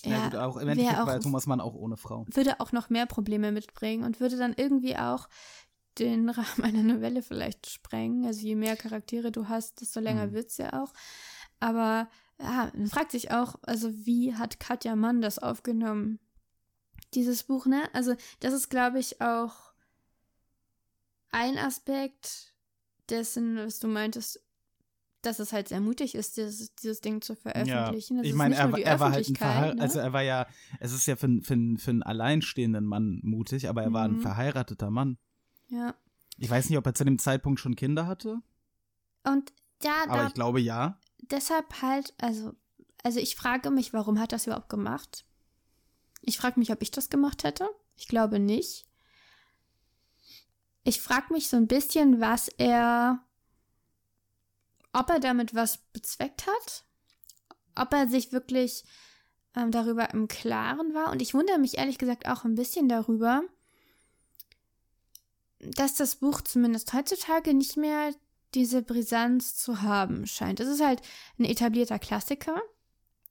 [0.06, 2.26] Ja, ja, gut, auch im auch war Thomas Mann auch ohne Frau.
[2.34, 5.28] würde auch noch mehr Probleme mitbringen und würde dann irgendwie auch
[6.00, 8.26] den Rahmen einer Novelle vielleicht sprengen.
[8.26, 10.34] Also je mehr Charaktere du hast, desto länger Mhm.
[10.34, 10.94] wird's ja auch.
[11.60, 12.10] Aber
[12.40, 16.20] ja, man fragt sich auch, also wie hat Katja Mann das aufgenommen?
[17.14, 17.84] Dieses Buch, ne?
[17.94, 19.74] Also das ist, glaube ich, auch
[21.32, 22.54] ein Aspekt
[23.10, 24.44] dessen, was du meintest,
[25.22, 28.18] dass es halt sehr mutig ist, dieses, dieses Ding zu veröffentlichen.
[28.18, 29.82] Das ich ist meine, er, er war halt ein Verheir ne?
[29.82, 30.48] also er war ja,
[30.80, 34.14] es ist ja für, einen- für, für einen alleinstehenden Mann mutig, aber er war ein
[34.14, 34.20] Mhm.
[34.22, 35.18] verheirateter Mann.
[35.70, 35.96] Ja.
[36.38, 38.42] Ich weiß nicht, ob er zu dem Zeitpunkt schon Kinder hatte,
[39.24, 39.52] Und
[39.84, 41.00] ja, aber da ich glaube ja.
[41.22, 42.54] deshalb halt, also,
[43.04, 45.26] also ich frage mich, warum hat das überhaupt gemacht?
[46.22, 47.70] Ich frage mich, ob ich das gemacht hätte.
[47.96, 48.86] Ich glaube nicht.
[50.84, 53.24] Ich frage mich so ein bisschen, was er,
[54.94, 56.86] ob er damit was bezweckt hat,
[57.76, 58.84] ob er sich wirklich
[59.56, 61.12] ähm, darüber im Klaren war.
[61.12, 63.44] Und ich wundere mich ehrlich gesagt auch ein bisschen darüber,
[65.60, 68.14] dass das Buch zumindest heutzutage nicht mehr
[68.56, 70.60] diese Brisanz zu haben scheint.
[70.60, 71.02] Es ist halt
[71.38, 72.62] ein etablierter Klassiker.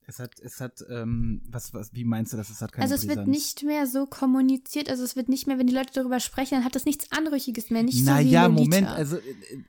[0.07, 2.49] Es hat, es hat, ähm, was, was, wie meinst du das?
[2.49, 3.29] Es hat keine also es wird Brisanz?
[3.29, 6.65] nicht mehr so kommuniziert, also es wird nicht mehr, wenn die Leute darüber sprechen, dann
[6.65, 8.49] hat das nichts Anrüchiges mehr, nicht so wie Naja.
[8.49, 9.21] Moment, also äh,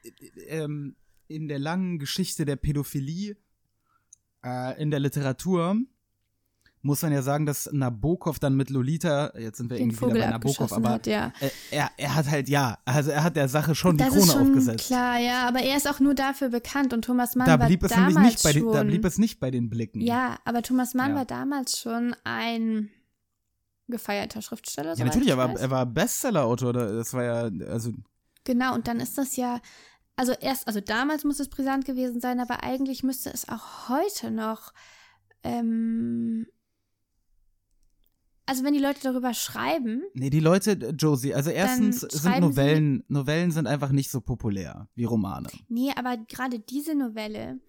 [0.03, 0.97] äh, ähm,
[1.29, 3.37] in der langen Geschichte der Pädophilie
[4.43, 5.77] äh, in der Literatur
[6.83, 10.15] muss man ja sagen, dass Nabokov dann mit Lolita, jetzt sind wir den irgendwie Vogel
[10.17, 11.33] wieder bei Nabokov, aber hat, ja.
[11.41, 14.23] äh, er, er hat halt, ja, also er hat der Sache schon die das Krone
[14.25, 14.87] ist schon aufgesetzt.
[14.87, 17.83] klar, ja, aber er ist auch nur dafür bekannt und Thomas Mann da war blieb
[17.83, 18.63] es damals nämlich nicht bei schon.
[18.63, 20.01] den, da blieb es nicht bei den Blicken.
[20.01, 21.17] ja, aber Thomas Mann Ja.
[21.17, 22.89] war damals schon ein
[23.89, 24.95] gefeierter Schriftsteller.
[24.97, 27.93] Ja, natürlich, ich er war, er war Bestseller-Autor, da- das war ja, also,
[28.45, 29.61] Genau, und dann ist das ja,
[30.17, 34.31] also erst, also damals muss es brisant gewesen sein, aber eigentlich müsste es auch heute
[34.31, 34.73] noch,
[35.43, 36.47] ähm,
[38.51, 43.05] also wenn die Leute darüber schreiben, nee, die Leute, äh, Josie, also erstens sind Novellen,
[43.09, 45.49] Novellen sind einfach nicht so populär wie Romane.
[45.69, 47.61] nee, aber gerade diese Novelle,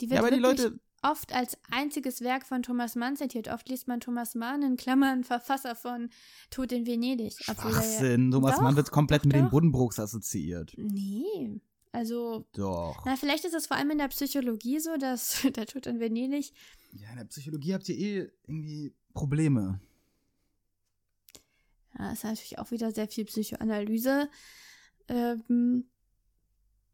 [0.00, 3.48] die wird Ja, aber die wirklich Leute, oft als einziges Werk von Thomas Mann zitiert.
[3.48, 6.10] Oft liest man Thomas Mann in Klammern Verfasser von
[6.50, 7.34] Tod in Venedig.
[7.48, 9.50] er ja- Schwachsinn, Thomas Doch, Mann wird komplett doch, mit den doch.
[9.50, 10.74] Buddenbrooks assoziiert.
[10.76, 11.60] Nee,
[11.92, 13.02] also Doch.
[13.06, 16.52] na, vielleicht ist es vor allem in der Psychologie so, dass der Tod in Venedig
[16.92, 19.80] Ja, in der Psychologie habt ihr eh irgendwie Probleme.
[22.00, 24.30] Ja, ist natürlich auch wieder sehr viel Psychoanalyse.
[25.08, 25.84] Ähm,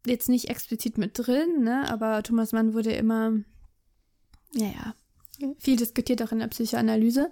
[0.04, 1.88] jetzt nicht explizit mit drin, ne?
[1.88, 3.32] Aber Thomas Mann wurde immer,
[4.52, 4.94] naja,
[5.58, 7.30] viel diskutiert auch in der Psychoanalyse.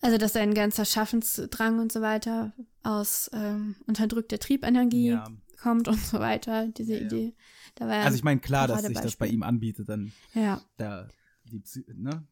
[0.00, 5.28] Also, dass sein ganzer Schaffensdrang und so weiter aus ähm, unterdrückter Triebenergie Ja.
[5.62, 7.02] kommt und so weiter, diese Ja.
[7.06, 7.34] Idee.
[7.78, 10.60] Ja Also ich meine, klar, dass sich das bei ihm anbietet, dann Ja.
[10.76, 11.08] da
[11.44, 11.62] die,
[11.94, 12.26] ne,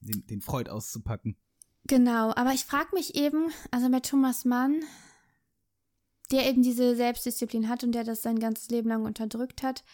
[0.00, 1.36] die, den Freud auszupacken.
[1.86, 4.82] Genau, aber ich frage mich eben, also bei Thomas Mann,
[6.30, 9.84] der eben diese Selbstdisziplin hat und der das sein ganzes Leben lang unterdrückt hat.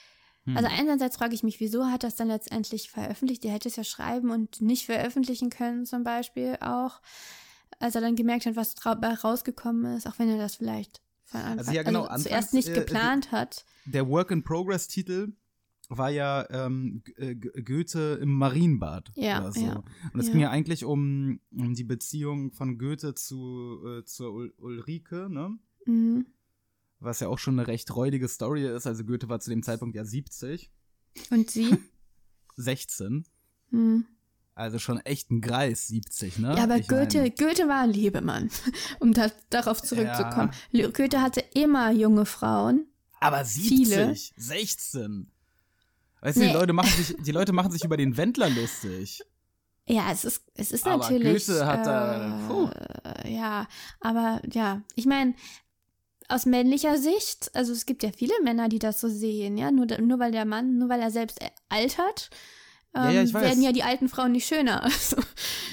[0.45, 0.57] Hm.
[0.57, 3.45] Also einerseits frage ich mich, wieso hat das dann letztendlich veröffentlicht?
[3.45, 7.01] Der hätte es ja schreiben und nicht veröffentlichen können zum Beispiel auch,
[7.79, 11.59] als er dann gemerkt hat, was rausgekommen ist, auch wenn er das vielleicht von Anfang
[11.59, 13.65] Also ja, genau, also zuerst nicht äh, geplant hat.
[13.85, 15.33] Der Work-in-Progress-Titel
[15.97, 19.13] war ja ähm, äh, Goethe im Marienbad.
[19.15, 19.61] Ja, oder so.
[19.61, 20.33] ja, Und es ja.
[20.33, 25.59] ging ja eigentlich um, um die Beziehung von Goethe zu äh, zur Ul Ulrike, ne?
[25.87, 26.27] Mhm.
[27.01, 28.87] Was ja auch schon eine recht räudige Story ist.
[28.87, 30.71] Also Goethe war zu dem Zeitpunkt ja 70,
[31.31, 31.77] Und sie?
[32.57, 33.25] 16.
[33.71, 34.07] mhm.
[34.55, 36.55] Also schon echt ein Greis, 70, ne?
[36.55, 38.51] Ja, aber Ich Goethe, mein, Goethe war ein Lebemann,
[39.01, 40.51] um da, darauf zurückzukommen.
[40.71, 42.87] Le- Goethe hatte immer junge Frauen.
[43.19, 44.15] aber 70, viele.
[44.37, 45.31] 16.
[46.23, 46.53] Weißt du, die.
[46.53, 49.23] Leute, machen sich, die Leute machen sich über den Wendler lustig.
[49.87, 51.47] Ja, es ist, es ist Aber natürlich.
[51.47, 52.71] Goethe hat da-
[53.25, 53.67] äh, ja,
[54.01, 55.35] aber ja, ich meine,
[56.29, 59.87] aus männlicher Sicht, also es gibt ja viele Männer, die das so sehen, ja, nur,
[60.01, 62.31] nur weil der Mann, nur weil er selbst äh, altert,
[62.95, 63.43] ähm, Ja, ja, weiß.
[63.43, 64.83] werden ja die alten Frauen nicht schöner.
[64.85, 65.17] Also,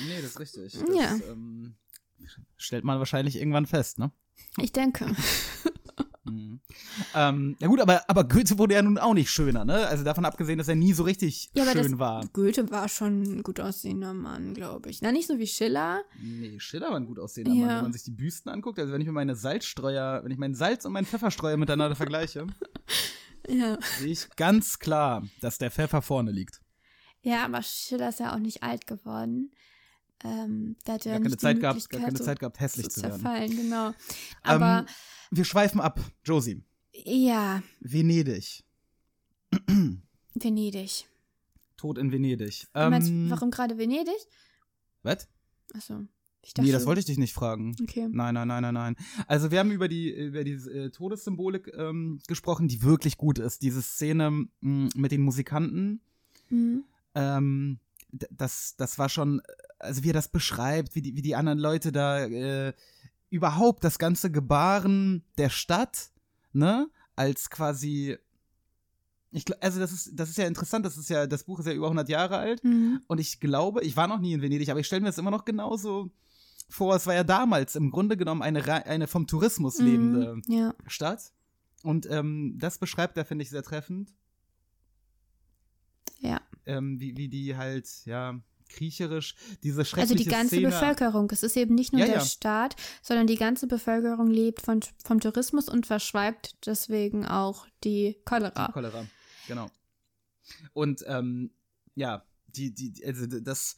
[0.08, 0.74] Nee, das ist richtig.
[0.74, 1.12] Ja.
[1.12, 1.76] Das ähm,
[2.58, 4.12] stellt man wahrscheinlich irgendwann fest, ne?
[4.58, 5.06] ich denke.
[6.26, 6.60] Mhm.
[7.16, 9.88] Ähm, ja gut, aber, aber Goethe wurde ja nun auch nicht schöner, ne?
[9.88, 12.28] Also davon abgesehen, dass er nie so richtig Ja, aber schön das, war.
[12.34, 15.02] Goethe war schon ein gut aussehender Mann, glaube ich.
[15.02, 16.02] Na, nicht so wie Schiller.
[16.22, 17.66] Nee, Schiller war ein gut aussehender Ja.
[17.66, 18.78] Mann, wenn man sich die Büsten anguckt.
[18.80, 22.48] Also wenn ich mir meine Salzstreuer, wenn ich meinen Salz und meinen Pfefferstreuer miteinander vergleiche,
[23.48, 23.78] Ja.
[23.98, 26.62] sehe ich ganz klar, dass der Pfeffer vorne liegt.
[27.22, 29.52] Ja, aber Schiller ist ja auch nicht alt geworden.
[30.24, 32.96] Ähm, da hat er Gar keine Zeit gehabt, gar keine so Zeit gehabt, hässlich zu
[33.00, 33.22] zu werden.
[33.22, 33.94] zerfallen, genau.
[34.42, 34.86] Aber ähm,
[35.32, 36.00] wir schweifen ab.
[36.26, 36.62] Josie,
[36.94, 38.64] ja, Venedig.
[40.36, 41.06] Venedig.
[41.78, 42.68] Tod in Venedig.
[42.74, 44.14] Du meinst, Ähm, warum gerade Venedig?
[45.04, 45.28] Was?
[45.74, 46.02] Achso.
[46.42, 47.76] Ich dachte, Nee, das wollte ich dich nicht fragen.
[47.82, 48.08] Okay.
[48.12, 48.96] Nein, nein, nein, nein, nein.
[49.28, 53.62] Also wir haben über die, über die äh, Todessymbolik ähm, gesprochen, die wirklich gut ist.
[53.62, 56.02] Diese Szene mh, mit den Musikanten,
[56.52, 56.84] Mhm.
[57.14, 57.80] ähm,
[58.32, 59.42] das, das war schon,
[59.80, 62.74] also wie er das beschreibt, wie die, wie die anderen Leute da äh,
[63.30, 66.12] überhaupt das ganze Gebaren der Stadt,
[66.54, 68.18] ne, als quasi,
[69.32, 71.74] ich, also das ist, das ist ja interessant, das ist ja, das Buch ist ja
[71.74, 73.02] über 100 Jahre alt Mhm.
[73.08, 75.32] und ich glaube, ich war noch nie in Venedig, aber ich stelle mir das immer
[75.32, 76.12] noch genauso
[76.70, 80.42] vor, es war ja damals im Grunde genommen eine, eine vom Tourismus lebende Mhm.
[80.48, 80.74] Ja.
[80.88, 81.32] Stadt
[81.84, 84.14] und ähm, das beschreibt er, finde ich, sehr treffend
[86.20, 86.42] Ja.
[86.66, 88.40] ähm, wie, wie die halt, ja,
[88.70, 90.70] kriecherisch, diese Also schreckliche die ganze Szene.
[90.70, 91.30] Bevölkerung.
[91.32, 92.22] Es ist eben nicht nur Ja, der ja.
[92.26, 98.72] Staat, sondern die ganze Bevölkerung lebt von, vom Tourismus und verschweigt deswegen auch die Cholera.
[98.72, 99.06] Cholera,
[99.48, 99.70] genau.
[100.74, 101.52] Und, ähm,
[101.96, 103.76] ja, die, die, also das,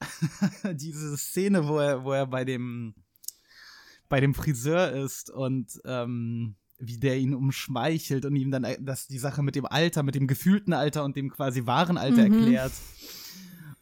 [0.74, 2.94] diese Szene, wo er, wo er bei dem,
[4.08, 9.06] bei dem Friseur ist und, ähm, wie der ihn umschmeichelt und ihm dann äh, das,
[9.06, 12.34] die Sache mit dem Alter, mit dem gefühlten Alter und dem quasi wahren Alter Mhm.
[12.34, 12.72] erklärt.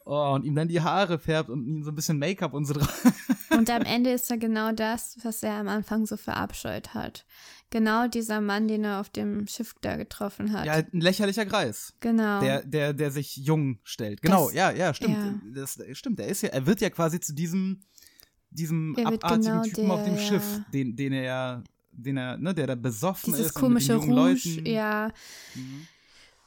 [0.07, 2.75] Oh, und ihm dann die Haare färbt und ihm so ein bisschen Make-up und so
[2.75, 3.05] drauf.
[3.51, 7.25] Und am Ende ist er genau das, was er am Anfang so verabscheut hat.
[7.71, 10.67] Genau dieser Mann, den er auf dem Schiff da getroffen hat.
[10.67, 11.95] Ja, ein lächerlicher Greis.
[12.01, 12.41] genau.
[12.41, 14.23] Der, der, der sich jung stellt.
[14.23, 15.15] Genau, Das- ja, ja, stimmt.
[15.17, 15.63] ja.
[15.63, 16.19] Das stimmt.
[16.19, 17.81] Er ist ja, er wird ja quasi zu diesem,
[18.51, 20.65] diesem abartigen genau Typen auf dem der, Schiff, ja.
[20.73, 23.55] den, den er ja, den er, ne, der da besoffen Dieses ist.
[23.55, 24.67] komische mit den Rouge, Leuten.
[24.67, 25.11] ja.
[25.55, 25.87] Mhm.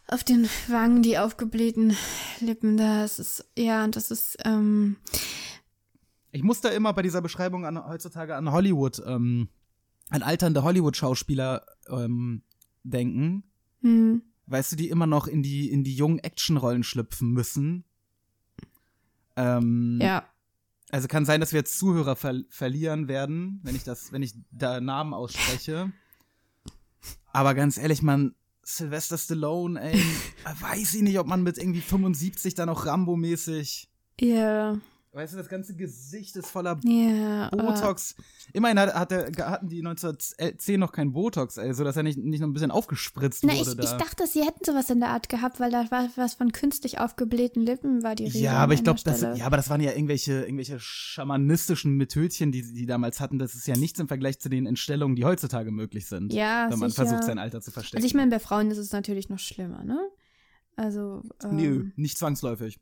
[0.10, 1.96] Auf den Wangen, die aufgeblähten
[2.40, 4.96] Lippen, das ist, ja, und das ist, ähm,
[6.32, 9.50] Ich muss da immer bei dieser Beschreibung an, heutzutage an Hollywood, ähm,
[10.10, 12.42] an alternde Hollywood-Schauspieler ähm,
[12.84, 13.44] denken.
[13.82, 17.84] hm, Weißt du, die immer noch in die, in die jungen Actionrollen schlüpfen müssen.
[19.36, 20.24] Ähm, ja.
[20.90, 24.36] Also kann sein, dass wir jetzt Zuhörer ver verlieren werden, wenn ich das, wenn ich
[24.52, 25.92] da Namen ausspreche.
[27.34, 28.36] Aber ganz ehrlich, man,
[28.70, 30.04] Sylvester Stallone, ey,
[30.60, 33.88] weiß ich nicht, ob man mit irgendwie 75 dann auch Rambo-mäßig,
[34.20, 34.78] Ja,
[35.14, 37.52] weißt du, das ganze Gesicht ist voller ja.
[37.52, 38.16] aber- Botox.
[38.54, 42.18] Immerhin hat, hat der, hatten die 1910 noch kein Botox, ey, so dass er nicht,
[42.18, 43.84] nicht noch ein bisschen aufgespritzt Na, wurde ich, da.
[43.84, 47.00] ich dachte, sie hätten sowas in der Art gehabt, weil da war was von künstlich
[47.00, 48.38] aufgeblähten Lippen war die Rede.
[48.40, 52.62] ja, aber ich glaube, das, ja, aber das waren ja irgendwelche, irgendwelche schamanistischen Methodchen, die
[52.62, 53.40] die damals hatten.
[53.40, 56.32] Das ist ja nichts im Vergleich zu den Entstellungen, die heutzutage möglich sind.
[56.34, 57.06] Ja, wenn man sicher.
[57.06, 57.98] versucht, sein Alter zu verstecken.
[57.98, 60.00] Also ich meine, bei Frauen ist es natürlich noch schlimmer, ne?
[60.76, 62.80] Also, ähm, Nö, nicht zwangsläufig.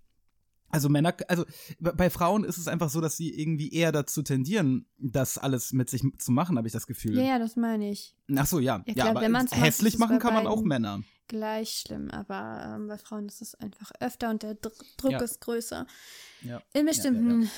[0.75, 1.45] Also Männer, also
[1.79, 5.89] bei- Frauen ist es einfach so, dass sie irgendwie eher dazu tendieren, das alles mit
[5.89, 7.15] sich zu machen, habe ich das Gefühl.
[7.17, 8.15] Ja, ja, das meine ich.
[8.35, 8.77] Ach so, ja.
[8.77, 10.61] Ja, Ja, klar, aber wenn man's macht, hässlich es machen kann man auch.
[10.63, 11.01] Männer.
[11.27, 15.19] Gleich schlimm, aber ähm, bei Frauen ist es einfach öfter und der Dr Druck Ja.
[15.21, 15.87] ist größer.
[16.43, 16.61] Ja.
[16.73, 17.49] In ja, bestimmten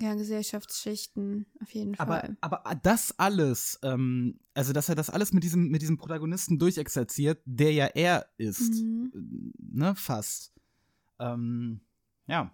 [0.00, 2.36] ja, Gesellschaftsschichten auf jeden Aber, Fall.
[2.40, 7.40] aber das alles, ähm, also dass er das alles mit diesem, mit diesem Protagonisten durchexerziert,
[7.44, 9.52] der ja er ist, Mhm.
[9.58, 10.52] ne, fast.
[11.18, 11.80] Ähm,
[12.30, 12.50] ja,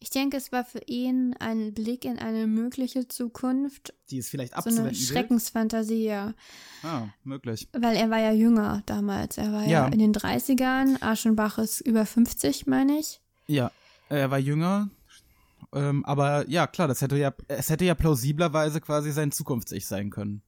[0.00, 4.52] Ich denke, es war für ihn ein Blick in eine mögliche Zukunft, die ist vielleicht
[4.52, 4.86] so abzuwenden.
[4.86, 6.34] eine Schreckensfantasie, ja.
[6.82, 7.68] Ah, möglich.
[7.72, 9.38] Weil er war ja jünger damals.
[9.38, 9.86] Er war ja, Ja.
[9.88, 11.00] in den 30ern.
[11.02, 13.20] Aschenbach ist über 50, meine ich.
[13.46, 13.70] Ja,
[14.08, 14.88] er war jünger,
[15.72, 20.10] ähm, aber ja, klar, das hätte ja, es hätte ja plausiblerweise quasi sein Zukunfts-Ich sein
[20.10, 20.42] können.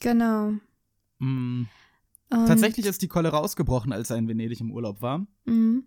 [0.00, 0.52] Genau.
[1.18, 1.64] Mm,
[2.30, 5.26] tatsächlich ist die Cholera ausgebrochen, als er in Venedig im Urlaub war.
[5.46, 5.84] Mhm.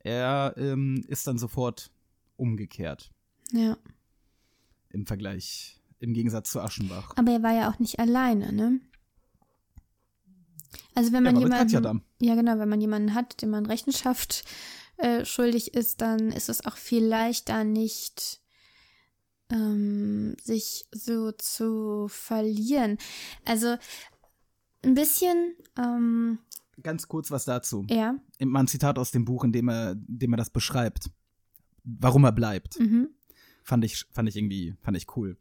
[0.00, 1.90] Er ähm, ist dann sofort
[2.36, 3.10] umgekehrt
[3.52, 3.76] Ja.
[4.90, 7.12] im Vergleich, im Gegensatz zu Aschenbach.
[7.16, 8.80] Aber er war ja auch nicht alleine, ne?
[10.94, 14.44] Also wenn man jemanden, ja genau, wenn man jemanden hat, dem man Rechenschaft
[14.96, 18.40] äh, schuldig ist, dann ist es auch viel leichter, nicht
[19.50, 22.98] ähm, sich so zu verlieren.
[23.44, 23.76] Also
[24.84, 26.38] ein bisschen, ähm,
[26.82, 27.86] Ganz kurz was dazu.
[27.90, 31.10] ja, Mal ein Zitat aus dem Buch, in dem er, in dem er das beschreibt.
[31.84, 32.78] Warum er bleibt.
[32.78, 33.08] mhm.
[33.62, 35.36] Fand ich, fand ich irgendwie, fand ich cool.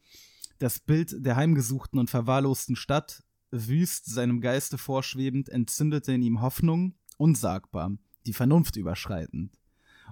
[0.60, 6.96] Das Bild der heimgesuchten und verwahrlosten Stadt wüst seinem Geiste vorschwebend, entzündete in ihm Hoffnung,
[7.18, 9.58] unsagbar, die Vernunft überschreitend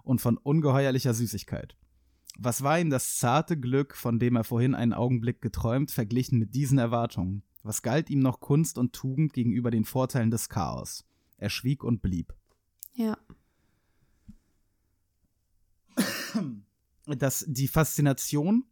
[0.03, 1.75] und von ungeheuerlicher Süßigkeit.
[2.39, 6.55] Was war ihm das zarte Glück, von dem er vorhin einen Augenblick geträumt, verglichen mit
[6.55, 7.43] diesen Erwartungen?
[7.63, 11.03] Was galt ihm noch Kunst und Tugend gegenüber den Vorteilen des Chaos?
[11.37, 12.33] Er schwieg und blieb.
[12.93, 13.17] Ja.
[17.05, 18.65] Das, die Faszination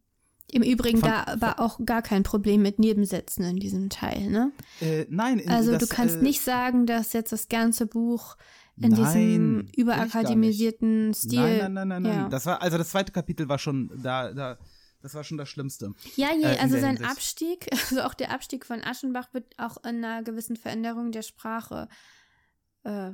[0.52, 4.52] Im Übrigen, Von- da war auch gar kein Problem mit Nebensätzen in diesem Teil, ne?
[4.80, 8.36] Äh, nein, in- Also das, du kannst äh, nicht sagen, dass jetzt das ganze Buch
[8.76, 11.40] in Nein, diesem überakademisierten Stil.
[11.40, 12.18] Nein, nein, nein, nein, nein.
[12.24, 12.28] Ja.
[12.28, 14.58] Das war, also das zweite Kapitel war schon da, da,
[15.00, 15.94] das war schon das Schlimmste.
[16.16, 17.10] Ja, je, Äh, also sein Hinsicht.
[17.10, 21.88] Abstieg, also auch der Abstieg von Aschenbach wird auch in einer gewissen Veränderung der Sprache.
[22.86, 23.12] Äh,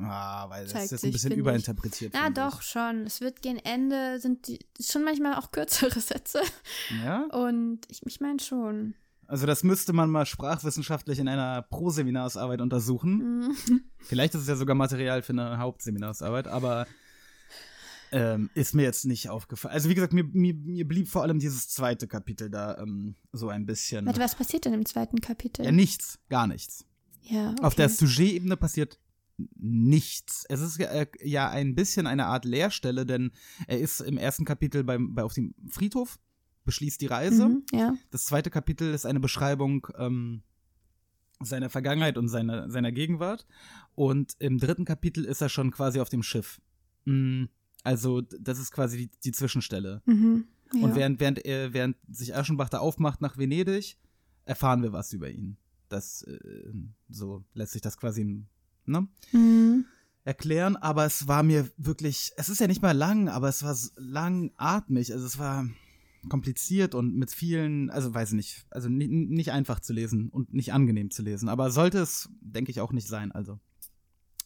[0.00, 1.40] Ah, weil das ist jetzt sich, ein bisschen finde ich.
[1.40, 2.16] überinterpretiert.
[2.16, 3.06] finde doch, schon.
[3.06, 6.40] Es wird gegen Ende, sind die, schon manchmal auch kürzere Sätze.
[6.90, 7.04] Ich.
[7.04, 7.26] Ja?
[7.26, 8.94] Und ich, ich meine schon.
[9.26, 13.38] Also das müsste man mal sprachwissenschaftlich in einer Pro-Seminarsarbeit untersuchen.
[13.68, 13.80] Mhm.
[13.98, 16.86] Vielleicht ist es ja sogar Material für eine Hauptseminarsarbeit, aber
[18.10, 19.74] ähm, ist mir jetzt nicht aufgefallen.
[19.74, 23.48] Also wie gesagt, mir, mir, mir blieb vor allem dieses zweite Kapitel da ähm, so
[23.48, 24.06] ein bisschen.
[24.06, 25.64] Warte, was passiert denn im zweiten Kapitel?
[25.64, 26.84] Ja, nichts, gar nichts.
[27.22, 27.62] Ja, okay.
[27.62, 28.98] Auf der Sujet-Ebene passiert
[29.56, 30.44] nichts.
[30.48, 33.32] Es ist äh, ja ein bisschen eine Art Leerstelle, denn
[33.66, 36.18] er ist im ersten Kapitel beim, bei, auf dem Friedhof,
[36.64, 37.48] beschließt die Reise.
[37.48, 37.94] Mhm, ja.
[38.10, 40.42] Das zweite Kapitel ist eine Beschreibung ähm,
[41.40, 43.46] seiner Vergangenheit und seiner, seiner Gegenwart.
[43.94, 46.60] Und im dritten Kapitel ist er schon quasi auf dem Schiff.
[47.04, 47.44] Mm,
[47.82, 50.00] Also, das ist quasi die, die Zwischenstelle.
[50.06, 50.80] Mhm, ja.
[50.80, 53.98] Und während, während, er, während sich Aschenbach da aufmacht nach Venedig,
[54.46, 55.58] erfahren wir was über ihn.
[55.90, 56.72] Das, äh,
[57.10, 58.42] so lässt sich das quasi,
[58.86, 59.08] ne?
[59.32, 59.84] Mhm.
[60.24, 63.76] erklären, aber es war mir wirklich, es ist ja nicht mal lang, aber es war
[63.96, 65.66] langatmig, also es war
[66.30, 70.54] kompliziert und mit vielen, also weiß ich nicht, also ni- nicht einfach zu lesen und
[70.54, 73.58] nicht angenehm zu lesen, aber sollte es, denke ich, auch nicht sein, also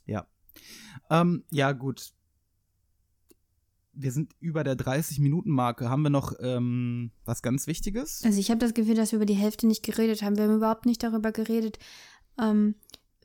[0.07, 0.27] ja.
[1.11, 2.13] Ähm, ja, gut.
[3.93, 5.89] Wir sind über der 30-Minuten-Marke.
[5.91, 8.23] Haben wir noch ähm, was ganz Wichtiges?
[8.25, 10.37] Also ich habe das Gefühl, dass wir über die Hälfte nicht geredet haben.
[10.37, 11.79] Wir haben überhaupt nicht darüber geredet,
[12.41, 12.77] ähm,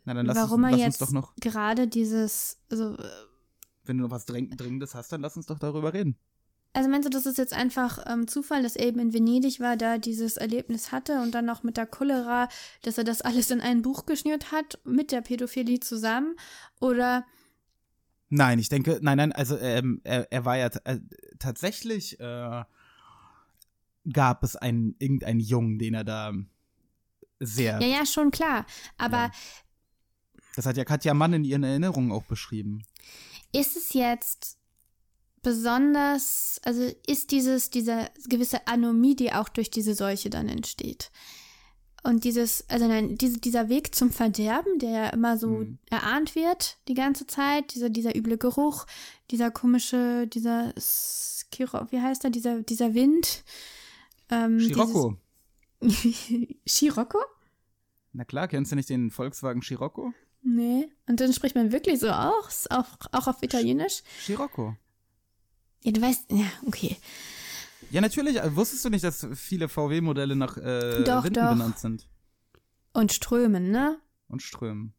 [0.05, 3.03] Na, dann lass, warum uns, er jetzt noch, gerade dieses, also, äh,
[3.85, 6.17] wenn du noch was Dräng Dringendes hast, dann lass uns doch darüber reden.
[6.73, 9.77] also meinst du, das ist jetzt einfach ähm, Zufall, dass er eben in Venedig war,
[9.77, 12.49] da dieses Erlebnis hatte und dann noch mit der Cholera,
[12.81, 16.35] dass er das alles in ein Buch geschnürt hat, mit der Pädophilie zusammen?
[16.79, 17.25] Oder,
[18.35, 20.97] Nein, ich denke, nein, nein, also ähm, er, er war ja äh,
[21.37, 22.63] tatsächlich, äh,
[24.11, 26.33] gab es einen, irgendeinen Jungen, den er da
[27.39, 28.65] sehr, ja, ja, schon klar.
[28.97, 29.31] Aber Ja.
[30.55, 32.83] Das hat ja Katja Mann in ihren Erinnerungen auch beschrieben.
[33.51, 34.57] ist es jetzt
[35.41, 41.11] besonders, also ist dieses, diese gewisse Anomie, die auch durch diese Seuche dann entsteht.
[42.03, 45.77] Und dieses, also nein, diese, dieser Weg zum Verderben, der ja immer so Mhm.
[45.89, 48.85] erahnt wird die ganze Zeit, dieser, dieser üble Geruch,
[49.31, 53.43] dieser komische, dieser Skiro, wie heißt er, dieser, dieser Wind.
[54.29, 55.17] Ähm, Scirocco.
[56.67, 57.19] Scirocco?
[58.11, 60.13] Na klar, kennst du nicht den Volkswagen Scirocco?
[60.43, 60.89] Nee.
[61.07, 64.01] Und dann spricht man wirklich so aus, auch, auch auf Italienisch.
[64.21, 64.75] Scirocco.
[65.83, 66.97] Ja, du weißt, ja, okay.
[67.91, 68.37] Ja, natürlich.
[68.37, 71.49] äh, Wusstest du nicht, dass viele VW-Modelle nach äh, Doch, Winden doch.
[71.51, 72.07] benannt sind?
[72.93, 73.99] Und Strömen, ne?
[74.27, 74.93] Und Strömen.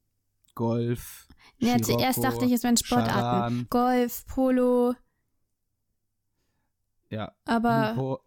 [0.55, 1.27] Golf.
[1.59, 3.11] Ja, Scirocco, zuerst dachte ich, es wären Sportarten.
[3.13, 3.67] Charan.
[3.71, 4.95] Golf, Polo,
[7.11, 7.33] Ja.
[7.45, 8.21] aber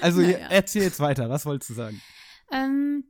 [0.00, 0.38] also, Naja.
[0.50, 1.28] erzähl jetzt weiter.
[1.28, 2.00] Was wolltest du sagen?
[2.50, 3.04] ähm,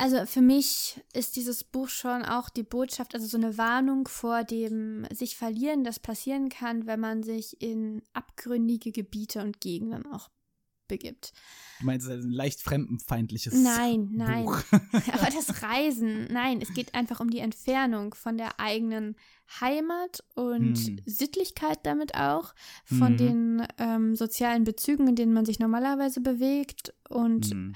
[0.00, 4.44] also für mich ist dieses Buch schon auch die Botschaft, also so eine Warnung vor
[4.44, 10.28] dem sich verlieren, das passieren kann, wenn man sich in abgründige Gebiete und Gegenden auch
[10.88, 11.32] begibt.
[11.78, 14.44] Du meinst es ist ein leicht fremdenfeindliches Nein, nein.
[14.44, 14.58] Buch.
[15.12, 19.16] Aber das Reisen, nein, es geht einfach um die Entfernung von der eigenen
[19.60, 21.00] Heimat und Hm.
[21.06, 23.16] Sittlichkeit damit auch, von Mhm.
[23.18, 26.92] den ähm, sozialen Bezügen, in denen man sich normalerweise bewegt.
[27.08, 27.74] Und Hm.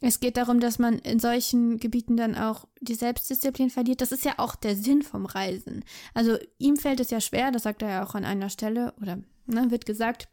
[0.00, 4.00] Es geht darum, dass man in solchen Gebieten dann auch die Selbstdisziplin verliert.
[4.02, 5.84] Das ist ja auch der Sinn vom Reisen.
[6.12, 9.18] Also ihm fällt es ja schwer, das sagt er ja auch an einer Stelle, oder
[9.46, 10.28] ne, wird gesagt,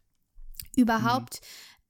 [0.76, 1.40] überhaupt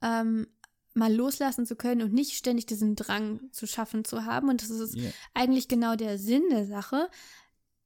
[0.02, 0.48] ähm,
[0.94, 4.50] mal loslassen zu können und nicht ständig diesen Drang zu schaffen zu haben.
[4.50, 5.10] Und das ist Ja.
[5.34, 7.10] eigentlich genau der Sinn der Sache.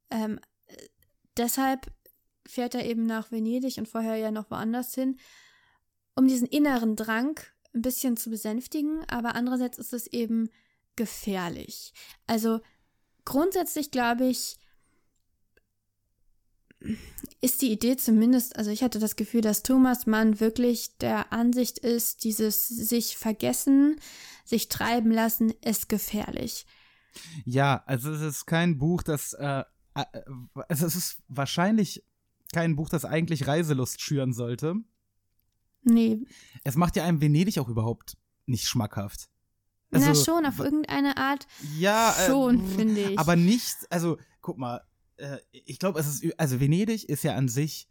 [0.09, 0.76] Ähm, äh,
[1.38, 1.89] deshalb
[2.45, 5.18] fährt er eben nach Venedig und vorher ja noch woanders hin,
[6.16, 7.39] um diesen inneren Drang
[7.74, 10.49] ein bisschen zu besänftigen, aber andererseits ist es eben
[10.95, 11.93] gefährlich.
[12.26, 12.59] Also
[13.26, 14.57] grundsätzlich glaube ich,
[17.41, 21.80] ist die Idee zumindest, also ich hatte das Gefühl, dass Thomas Mann wirklich der Ansicht
[21.80, 23.99] ist, dieses sich vergessen,
[24.45, 26.65] sich treiben lassen, ist gefährlich.
[27.45, 29.63] Ja, also es ist kein Buch, das, äh,
[29.95, 30.05] äh,
[30.68, 32.03] also es ist wahrscheinlich
[32.53, 34.76] kein Buch, das eigentlich Reiselust schüren sollte.
[35.93, 36.19] Nee,
[36.63, 39.29] Es macht ja einem Venedig auch überhaupt nicht schmackhaft.
[39.89, 43.19] na Also, schon, auf irgendeine Art Ja, äh, schon, finde ich.
[43.19, 44.81] aber nicht, also guck mal,
[45.17, 47.88] äh, ich glaube, es ist, also Venedig ist ja an sich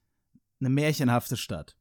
[0.61, 1.77] eine märchenhafte Stadt.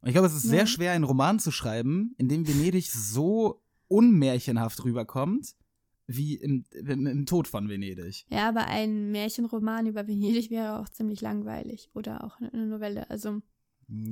[0.00, 0.50] Und ich glaube, es ist Ja.
[0.50, 5.54] sehr schwer, einen Roman zu schreiben, in dem Venedig so unmärchenhaft rüberkommt,
[6.08, 8.26] wie im, im, im Tod von Venedig.
[8.28, 11.88] ja, aber ein Märchenroman über Venedig wäre auch ziemlich langweilig.
[11.94, 13.08] Oder auch eine Novelle.
[13.10, 13.40] Also,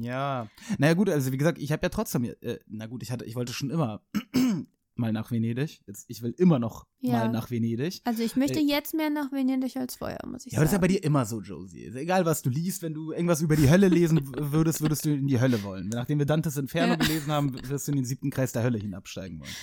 [0.01, 0.49] Ja.
[0.79, 3.35] Naja, gut, also wie gesagt, ich habe ja trotzdem, äh, na gut, ich hatte, ich
[3.37, 4.03] wollte schon immer
[4.95, 5.81] mal nach Venedig.
[5.87, 7.13] Jetzt, ich will immer noch Ja.
[7.13, 8.03] mal nach Venedig.
[8.05, 10.73] also ich möchte Äh, jetzt mehr nach Venedig als vorher, muss ich Ja, aber das
[10.73, 10.81] ist ja sagen.
[10.83, 11.85] bei dir immer so, Josie.
[11.85, 14.21] Ist Egal, was du liest, wenn du irgendwas über die Hölle lesen
[14.53, 15.89] würdest, würdest du in die Hölle wollen.
[15.89, 16.97] Nachdem wir Dantes Inferno Ja.
[16.99, 19.55] gelesen haben, wirst du in den siebten Kreis der Hölle hinabsteigen wollen.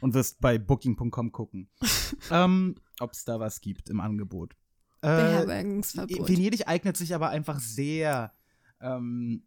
[0.00, 1.68] Und wirst bei Booking.com gucken,
[2.30, 4.54] ähm, ob es da was gibt im Angebot.
[5.00, 5.08] Äh.
[5.46, 8.32] Venedig eignet sich aber einfach sehr
[8.80, 9.42] ähm,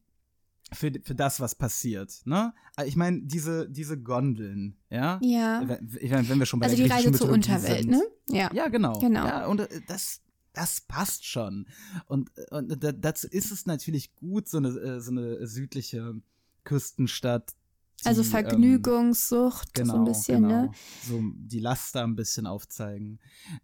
[0.74, 2.22] für, für das, was passiert.
[2.26, 2.53] Ne?
[2.86, 5.20] Ich meine, diese, diese Gondeln, ja?
[5.22, 5.61] ja.
[5.99, 7.91] Ich meine, wenn wir schon bei Also der die Reise zur Unterwelt, sind.
[7.91, 8.03] ne?
[8.30, 8.49] Ja.
[8.53, 8.99] Ja, genau.
[8.99, 9.26] Genau.
[9.26, 10.22] Ja, und äh, das,
[10.53, 11.68] das passt schon.
[12.07, 16.16] Und, und da- dazu ist es natürlich gut, so eine, äh, so eine südliche
[16.63, 17.53] Küstenstadt.
[18.02, 20.62] Die, Also ähm, Vergnügungssucht, Genau, so ein bisschen, genau.
[20.64, 20.72] ne?
[21.08, 23.20] So die Laster ein bisschen aufzeigen.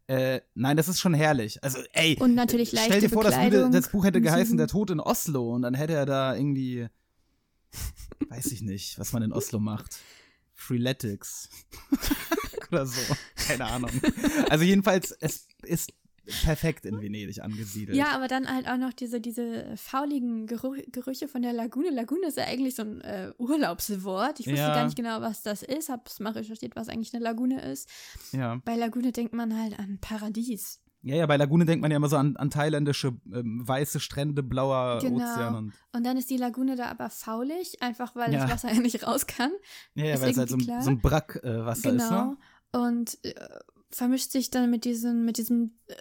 [0.08, 1.64] Äh, nein, das ist schon herrlich.
[1.64, 2.18] Also, ey.
[2.20, 4.58] Und natürlich Stell leichte dir vor, das, Bekleidung das Buch hätte geheißen Süden.
[4.58, 6.88] Der Tod in Oslo und dann hätte er da irgendwie,
[8.30, 9.98] weiß ich nicht, was man in Oslo macht.
[10.54, 11.50] Freeletics.
[12.72, 13.02] Oder so.
[13.36, 13.90] Keine Ahnung.
[14.50, 15.92] Also jedenfalls, es ist
[16.43, 17.97] perfekt in Venedig angesiedelt.
[17.97, 21.89] Ja, aber dann halt auch noch diese, diese fauligen Geruch, Gerüche von der Lagune.
[21.89, 24.39] Lagune ist ja eigentlich so ein äh, Urlaubswort.
[24.39, 24.74] Ich wusste Ja.
[24.76, 25.89] gar nicht genau, was das ist.
[25.89, 27.89] Hab's mal recherchiert, was eigentlich eine Lagune ist.
[28.32, 28.61] ja.
[28.65, 30.80] Bei Lagune denkt man halt an Paradies.
[31.03, 34.43] Ja, ja, bei Lagune denkt man ja immer so an, an thailändische ähm, weiße Strände,
[34.43, 35.15] blauer Genau.
[35.26, 35.74] Ozean und.
[35.93, 38.41] Und dann ist die Lagune da aber faulig, einfach weil Ja.
[38.41, 39.51] das Wasser ja nicht raus kann.
[39.95, 42.26] Ja, ja weil es halt so, ein- so ein Brackwasser ist, genau.
[42.26, 42.38] ne?
[42.74, 43.34] Und äh,
[43.92, 45.94] vermischt sich dann mit diesem, mit diesem äh,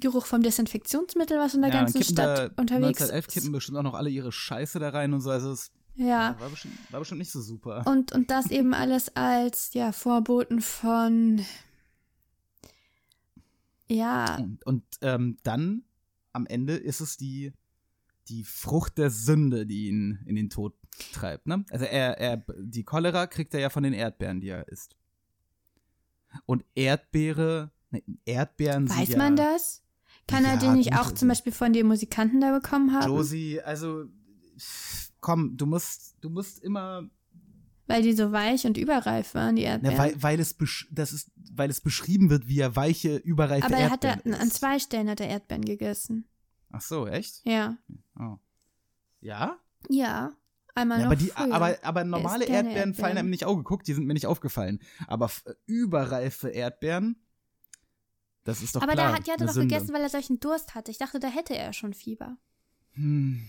[0.00, 3.32] Geruch vom Desinfektionsmittel, was in der ja, ganzen Stadt da unterwegs 1911 ist.
[3.32, 5.30] kippen bestimmt auch noch alle ihre Scheiße da rein und so.
[5.30, 6.36] Also es Ja.
[6.40, 7.84] war, bestimmt, war bestimmt nicht so super.
[7.86, 11.44] Und, und das eben alles als ja, Vorboten von
[13.86, 15.82] ja, Und, und ähm, dann
[16.32, 17.52] am Ende ist es die,
[18.28, 20.74] die Frucht der Sünde, die ihn in den Tod
[21.12, 21.46] treibt.
[21.46, 21.64] Ne?
[21.70, 24.96] Also er, er, die Cholera kriegt er ja von den Erdbeeren, die er isst.
[26.46, 29.82] Und Erdbeere, ne, Erdbeeren sind weiß ja, man das?
[30.26, 33.06] Kann er Ja, den nicht auch zum Beispiel von den Musikanten da bekommen haben?
[33.06, 34.04] Josie, also
[35.20, 37.08] komm, du musst, du musst immer,
[37.86, 39.98] Weil die so weich und überreif waren, die Erdbeeren.
[39.98, 40.56] weil, weil es
[40.90, 44.50] das ist, weil es beschrieben wird, wie er weiche, überreife Aber er hat da, an
[44.50, 46.26] zwei Stellen hat er Erdbeeren gegessen.
[46.70, 47.42] Ach so, echt?
[47.44, 47.76] Ja.
[48.18, 48.38] Oh.
[49.20, 49.58] Ja?
[49.88, 50.32] Ja.
[50.74, 51.52] Einmal Ja, aber, die, früher.
[51.54, 54.80] aber, aber normale Erdbeeren, fallen einem nicht aufgeguckt, die sind mir nicht aufgefallen.
[55.06, 55.30] Aber
[55.66, 57.16] überreife Erdbeeren,
[58.44, 59.10] das ist doch aber klar.
[59.12, 59.74] da hat, die hat er doch Sünde.
[59.74, 60.90] gegessen, weil er solchen Durst hatte.
[60.90, 62.36] Ich dachte, da hätte er schon Fieber.
[62.92, 63.42] Hm,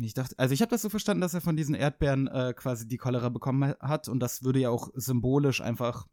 [0.00, 2.88] ich dachte, also ich habe das so verstanden, dass er von diesen Erdbeeren äh, quasi
[2.88, 6.06] die Cholera bekommen hat und das würde ja auch symbolisch einfach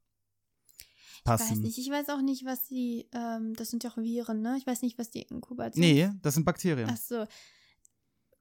[1.18, 1.49] Ich passen.
[1.51, 4.55] weiß nicht, ich weiß auch nicht, was die, ähm, das sind doch Viren, ne?
[4.57, 6.89] Ich weiß nicht, was die Inkubation Nee, das sind Bakterien.
[6.91, 7.26] Ach so.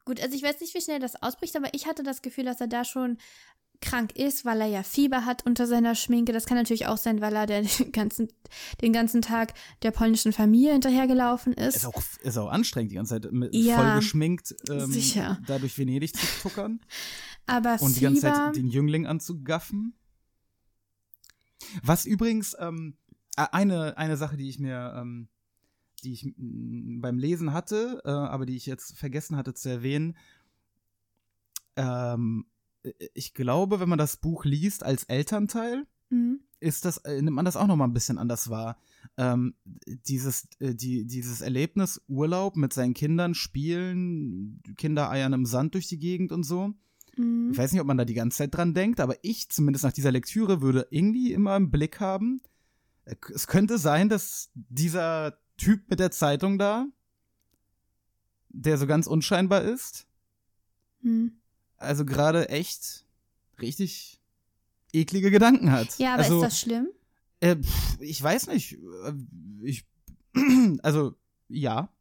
[0.06, 2.60] Gut, also ich weiß nicht, wie schnell das ausbricht, aber ich hatte das Gefühl, dass
[2.60, 3.18] er da schon
[3.80, 6.32] krank ist, weil er ja Fieber hat unter seiner Schminke.
[6.32, 8.28] Das kann natürlich auch sein, weil er den ganzen,
[8.80, 9.52] den ganzen Tag
[9.82, 11.76] der polnischen Familie hinterhergelaufen ist.
[11.76, 15.38] Ist auch, ist auch anstrengend, die ganze Zeit Ja, voll geschminkt ähm, sicher.
[15.46, 16.80] da durch Venedig zu tuckern
[17.46, 19.98] aber und die Fieber, ganze Zeit den Jüngling anzugaffen.
[21.82, 22.96] Was übrigens ähm,
[23.36, 25.28] äh, eine, eine Sache, die ich mir, ähm,
[26.06, 30.16] die ich mm, beim Lesen hatte, äh, aber die ich jetzt vergessen hatte zu erwähnen,
[31.76, 32.46] ähm,
[33.14, 36.40] ich glaube, wenn man das Buch liest als Elternteil, Mhm.
[36.60, 38.78] ist das, äh, nimmt man das auch noch mal ein bisschen anders wahr.
[39.16, 39.54] Ähm,
[40.06, 45.88] dieses, äh, die, dieses Erlebnis Urlaub mit seinen Kindern spielen, Kinder eiern im Sand durch
[45.88, 46.74] die Gegend und so.
[47.16, 47.50] Mhm.
[47.50, 49.92] Ich weiß nicht, ob man da die ganze Zeit dran denkt, aber ich zumindest nach
[49.92, 52.40] dieser Lektüre würde irgendwie immer im Blick haben,
[53.04, 56.86] äh, es könnte sein, dass dieser Typ mit der Zeitung da,
[58.50, 60.06] der so ganz unscheinbar ist,
[61.02, 61.38] Mhm.
[61.76, 63.04] also gerade echt
[63.60, 64.20] richtig
[64.92, 65.98] eklige Gedanken hat.
[65.98, 66.88] Ja, aber also, ist das schlimm?
[67.40, 67.56] äh,
[68.00, 68.72] ich weiß nicht.
[68.74, 69.12] Äh,
[69.62, 69.84] Ich,
[70.82, 71.14] also,
[71.48, 71.92] ja.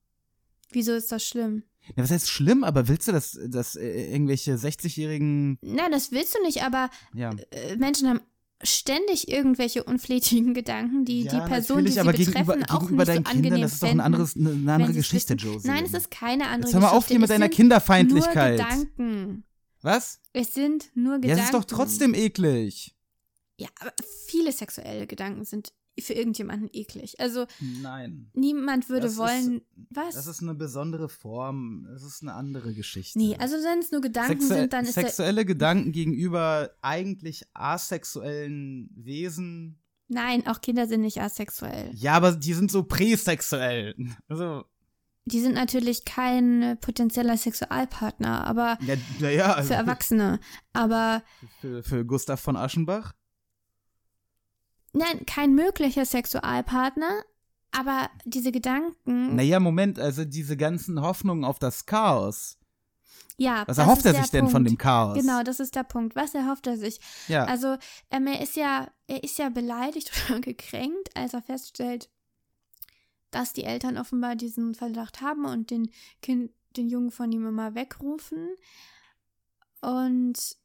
[0.72, 1.64] Wieso ist das schlimm?
[1.96, 5.58] Ja, was heißt schlimm, aber willst du, dass, dass äh, irgendwelche 60-jährigen.
[5.62, 7.32] Nein, das willst du nicht, aber Ja.
[7.52, 8.22] äh, Menschen haben
[8.64, 13.06] ständig irgendwelche unflätigen Gedanken, die ja, die Person, die sie aber betreffen, gegenüber, auch gegenüber
[13.06, 15.48] nicht so Kindern, angenehm das ist doch ein anderes, eine, eine andere Geschichte, wissen.
[15.54, 15.68] Josie.
[15.68, 17.14] Nein, es ist keine andere Jetzt hör mal auf Geschichte.
[17.14, 18.58] hier mit deiner Kinderfeindlichkeit.
[18.60, 19.44] Nur Gedanken.
[19.82, 20.20] Was?
[20.34, 21.40] Es sind nur Ja, Gedanken.
[21.40, 22.96] es ist doch trotzdem eklig.
[23.58, 23.94] Ja, aber
[24.28, 27.20] viele sexuelle Gedanken sind für irgendjemanden eklig.
[27.20, 27.46] Also
[27.82, 28.30] Nein.
[28.34, 29.58] niemand würde Das wollen.
[29.58, 30.16] Ist, was?
[30.16, 31.88] Das ist eine besondere Form.
[31.90, 33.18] Das ist eine andere Geschichte.
[33.18, 38.90] nee, also wenn es nur Gedanken Sexu sind, dann ist sexuelle Gedanken gegenüber eigentlich asexuellen
[38.96, 39.80] Wesen.
[40.08, 41.90] Nein, auch Kinder sind nicht asexuell.
[41.96, 43.96] Ja, aber die sind so präsexuell.
[44.28, 44.66] Also,
[45.26, 48.78] Die sind natürlich kein potenzieller Sexualpartner, aber
[49.20, 50.40] ja, ja, also für Erwachsene.
[50.74, 51.24] Aber
[51.62, 53.14] für, für Gustav von Aschenbach.
[54.96, 57.24] Nein, kein möglicher Sexualpartner.
[57.72, 62.58] Aber diese Gedanken, Naja, Moment, also diese ganzen Hoffnungen auf das Chaos.
[63.38, 63.64] ja.
[63.68, 64.70] Was erhofft er sich denn von Punkt.
[64.70, 65.18] dem Chaos?
[65.18, 66.16] Genau, das ist der Punkt.
[66.16, 67.02] Was erhofft er sich?
[67.28, 67.44] Ja.
[67.44, 67.76] Also,
[68.12, 72.10] ähm, er ist ja, er ist ja beleidigt oder gekränkt, als er feststellt,
[73.32, 75.90] dass die Eltern offenbar diesen Verdacht haben und den
[76.22, 78.56] Kind, den Jungen von ihm immer wegrufen.
[79.82, 80.56] Und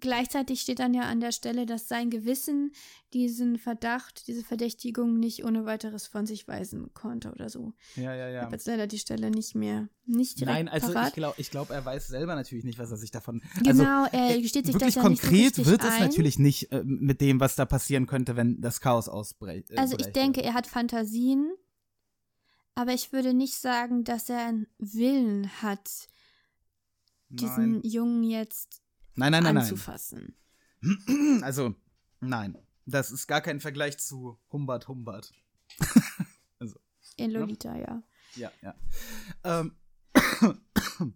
[0.00, 2.72] gleichzeitig steht dann ja an der Stelle, dass sein Gewissen
[3.12, 7.72] diesen Verdacht, diese Verdächtigung nicht ohne weiteres von sich weisen konnte oder so.
[7.96, 8.42] ja, ja, Ich ja.
[8.42, 11.08] habe jetzt leider die Stelle nicht mehr, nicht direkt Nein, also parat.
[11.08, 13.42] ich glaube, ich glaub, er weiß selber natürlich nicht, was er sich davon.
[13.62, 16.02] Genau, also, er äh, gesteht sich das ja nicht so konkret wird es ein.
[16.02, 19.70] natürlich nicht äh, mit dem, was da passieren könnte, wenn das Chaos ausbricht.
[19.70, 21.50] Äh, Also ich denke, er hat Fantasien,
[22.74, 25.90] aber ich würde nicht sagen, dass er einen Willen hat,
[27.30, 27.82] diesen Nein.
[27.82, 28.80] Jungen jetzt
[29.18, 30.36] Nein, nein, nein, anzufassen.
[30.80, 31.42] nein.
[31.42, 31.74] Also,
[32.20, 32.56] nein.
[32.86, 35.32] Das ist gar kein Vergleich zu Humbert Humbert.
[37.16, 38.02] In Lolita, ja.
[38.36, 38.74] Ja, ja.
[39.44, 39.76] Ähm.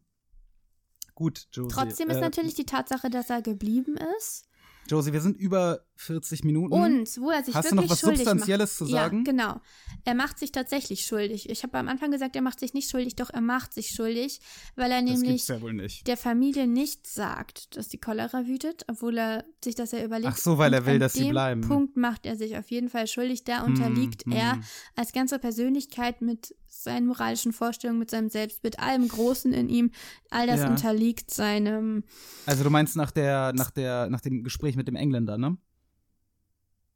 [1.15, 1.75] Gut, Josie.
[1.75, 4.49] Trotzdem ist äh, natürlich die Tatsache, dass er geblieben ist
[4.89, 6.73] Josie, wir sind über 40 Minuten.
[6.73, 8.79] und wo er sich Hast du wirklich noch was schuldig Substanzielles macht.
[8.79, 9.19] zu sagen?
[9.19, 9.61] Ja, genau.
[10.05, 11.49] Er macht sich tatsächlich schuldig.
[11.49, 14.41] Ich habe am Anfang gesagt, er macht sich nicht schuldig, doch er macht sich schuldig,
[14.75, 16.07] weil er das nämlich ja wohl nicht.
[16.09, 20.33] der Familie nicht sagt, dass die Cholera wütet, obwohl er sich das ja überlegt.
[20.33, 21.61] Ach so, weil er Und will, an dass sie dem bleiben.
[21.61, 23.45] Punkt macht er sich auf jeden Fall schuldig.
[23.45, 24.33] Da unterliegt hm.
[24.33, 24.61] er
[24.97, 29.91] als ganze Persönlichkeit mit seinen moralischen Vorstellungen, mit seinem Selbstbild, allem Großen in ihm.
[30.31, 30.71] All das Ja.
[30.71, 32.03] unterliegt seinem.
[32.47, 35.59] Also du meinst nach der, nach der, nach dem Gespräch mit dem Engländer, ne?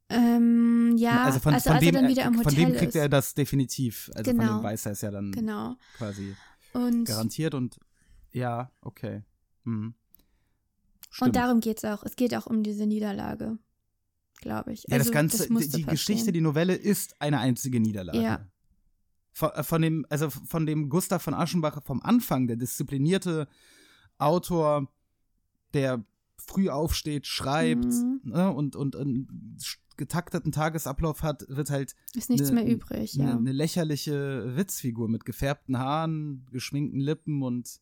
[0.09, 2.95] Ähm, ja, also von, also von er dann wieder er- im von Hotel dem kriegt
[2.95, 3.01] ist.
[3.01, 4.09] er das definitiv.
[4.15, 4.59] Also von Genau.
[4.59, 5.75] dem weiß er es ja dann Genau.
[5.99, 6.37] quasi
[6.73, 7.79] Und, garantiert und
[8.33, 9.25] ja, okay.
[9.65, 9.95] Hm.
[11.11, 11.29] Stimmt.
[11.29, 12.05] und darum geht es auch.
[12.05, 13.59] Es geht auch um diese Niederlage,
[14.41, 14.85] glaube ich.
[14.87, 18.21] ja, also, das Ganze, die, musste die Geschichte, die Novelle ist eine einzige Niederlage.
[18.23, 18.47] Ja.
[19.39, 23.49] Von, äh, von dem, also von dem Gustav von Aschenbach vom Anfang, der disziplinierte
[24.17, 24.89] Autor,
[25.75, 26.03] der
[26.39, 28.21] früh aufsteht, schreibt Mhm.
[28.25, 29.59] ne, und, und einen
[29.99, 33.37] getakteten Tagesablauf hat, wird halt Ist nichts ne- mehr übrig, eine, ja.
[33.37, 37.81] eine lächerliche Witzfigur mit gefärbten Haaren, geschminkten Lippen und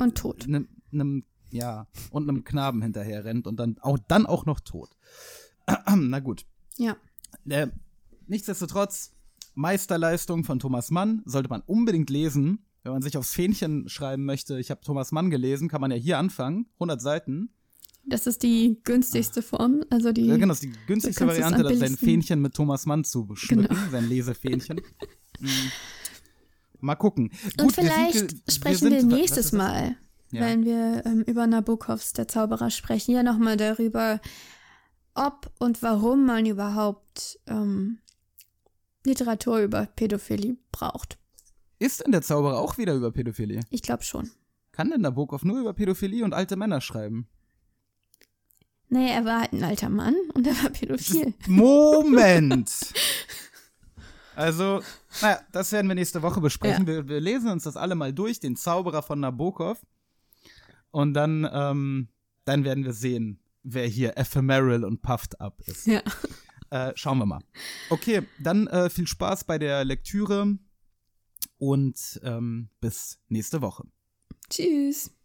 [0.00, 0.44] Und tot.
[0.48, 4.90] einem, einem ja und einem Knaben hinterher rennt und dann auch dann auch noch tot.
[5.94, 6.46] Na gut.
[6.78, 6.96] Ja.
[7.48, 7.68] Äh,
[8.26, 9.12] nichtsdestotrotz
[9.56, 14.58] Meisterleistung von Thomas Mann sollte man unbedingt lesen, wenn man sich aufs Fähnchen schreiben möchte.
[14.60, 17.48] Ich habe Thomas Mann gelesen, kann man ja hier anfangen, 100 Seiten.
[18.04, 20.26] Das ist die günstigste Form, also die.
[20.26, 23.66] Ja, genau, das ist die günstigste Variante, das sein Fähnchen mit Thomas Mann zu beschmücken,
[23.66, 23.90] Genau.
[23.90, 24.80] sein Lesefähnchen.
[25.40, 25.48] Mhm.
[26.80, 27.30] Mal gucken.
[27.44, 29.50] Und Gut, wir sind vielleicht sprechen wir, sind- nächstes?
[29.52, 29.96] Mal,
[30.30, 30.42] Ja.
[30.42, 34.20] wenn wir ähm, über Nabokovs Der Zauberer sprechen, ja nochmal darüber,
[35.14, 37.98] ob und warum man überhaupt ähm,
[39.06, 41.18] Literatur über Pädophilie braucht.
[41.78, 43.60] Ist denn der Zauberer auch wieder über Pädophilie?
[43.70, 44.30] Ich glaube schon.
[44.72, 47.28] Kann denn Nabokov nur über Pädophilie und alte Männer schreiben?
[48.88, 51.34] Nee, er war halt ein alter Mann und er war pädophil.
[51.46, 52.70] Moment!
[54.36, 54.82] Also,
[55.22, 56.86] naja, das werden wir nächste Woche besprechen.
[56.86, 59.80] Wir, wir lesen uns das alle mal durch, den Zauberer von Nabokov.
[60.90, 62.08] Und dann, ähm,
[62.44, 65.86] dann werden wir sehen, wer hier ephemeral und puffed up ist.
[65.86, 66.02] Ja.
[66.70, 67.40] Äh, schauen wir mal.
[67.90, 70.58] Okay, dann äh, viel Spaß bei der Lektüre
[71.58, 73.84] und ähm, bis nächste Woche.
[74.50, 75.15] Tschüss.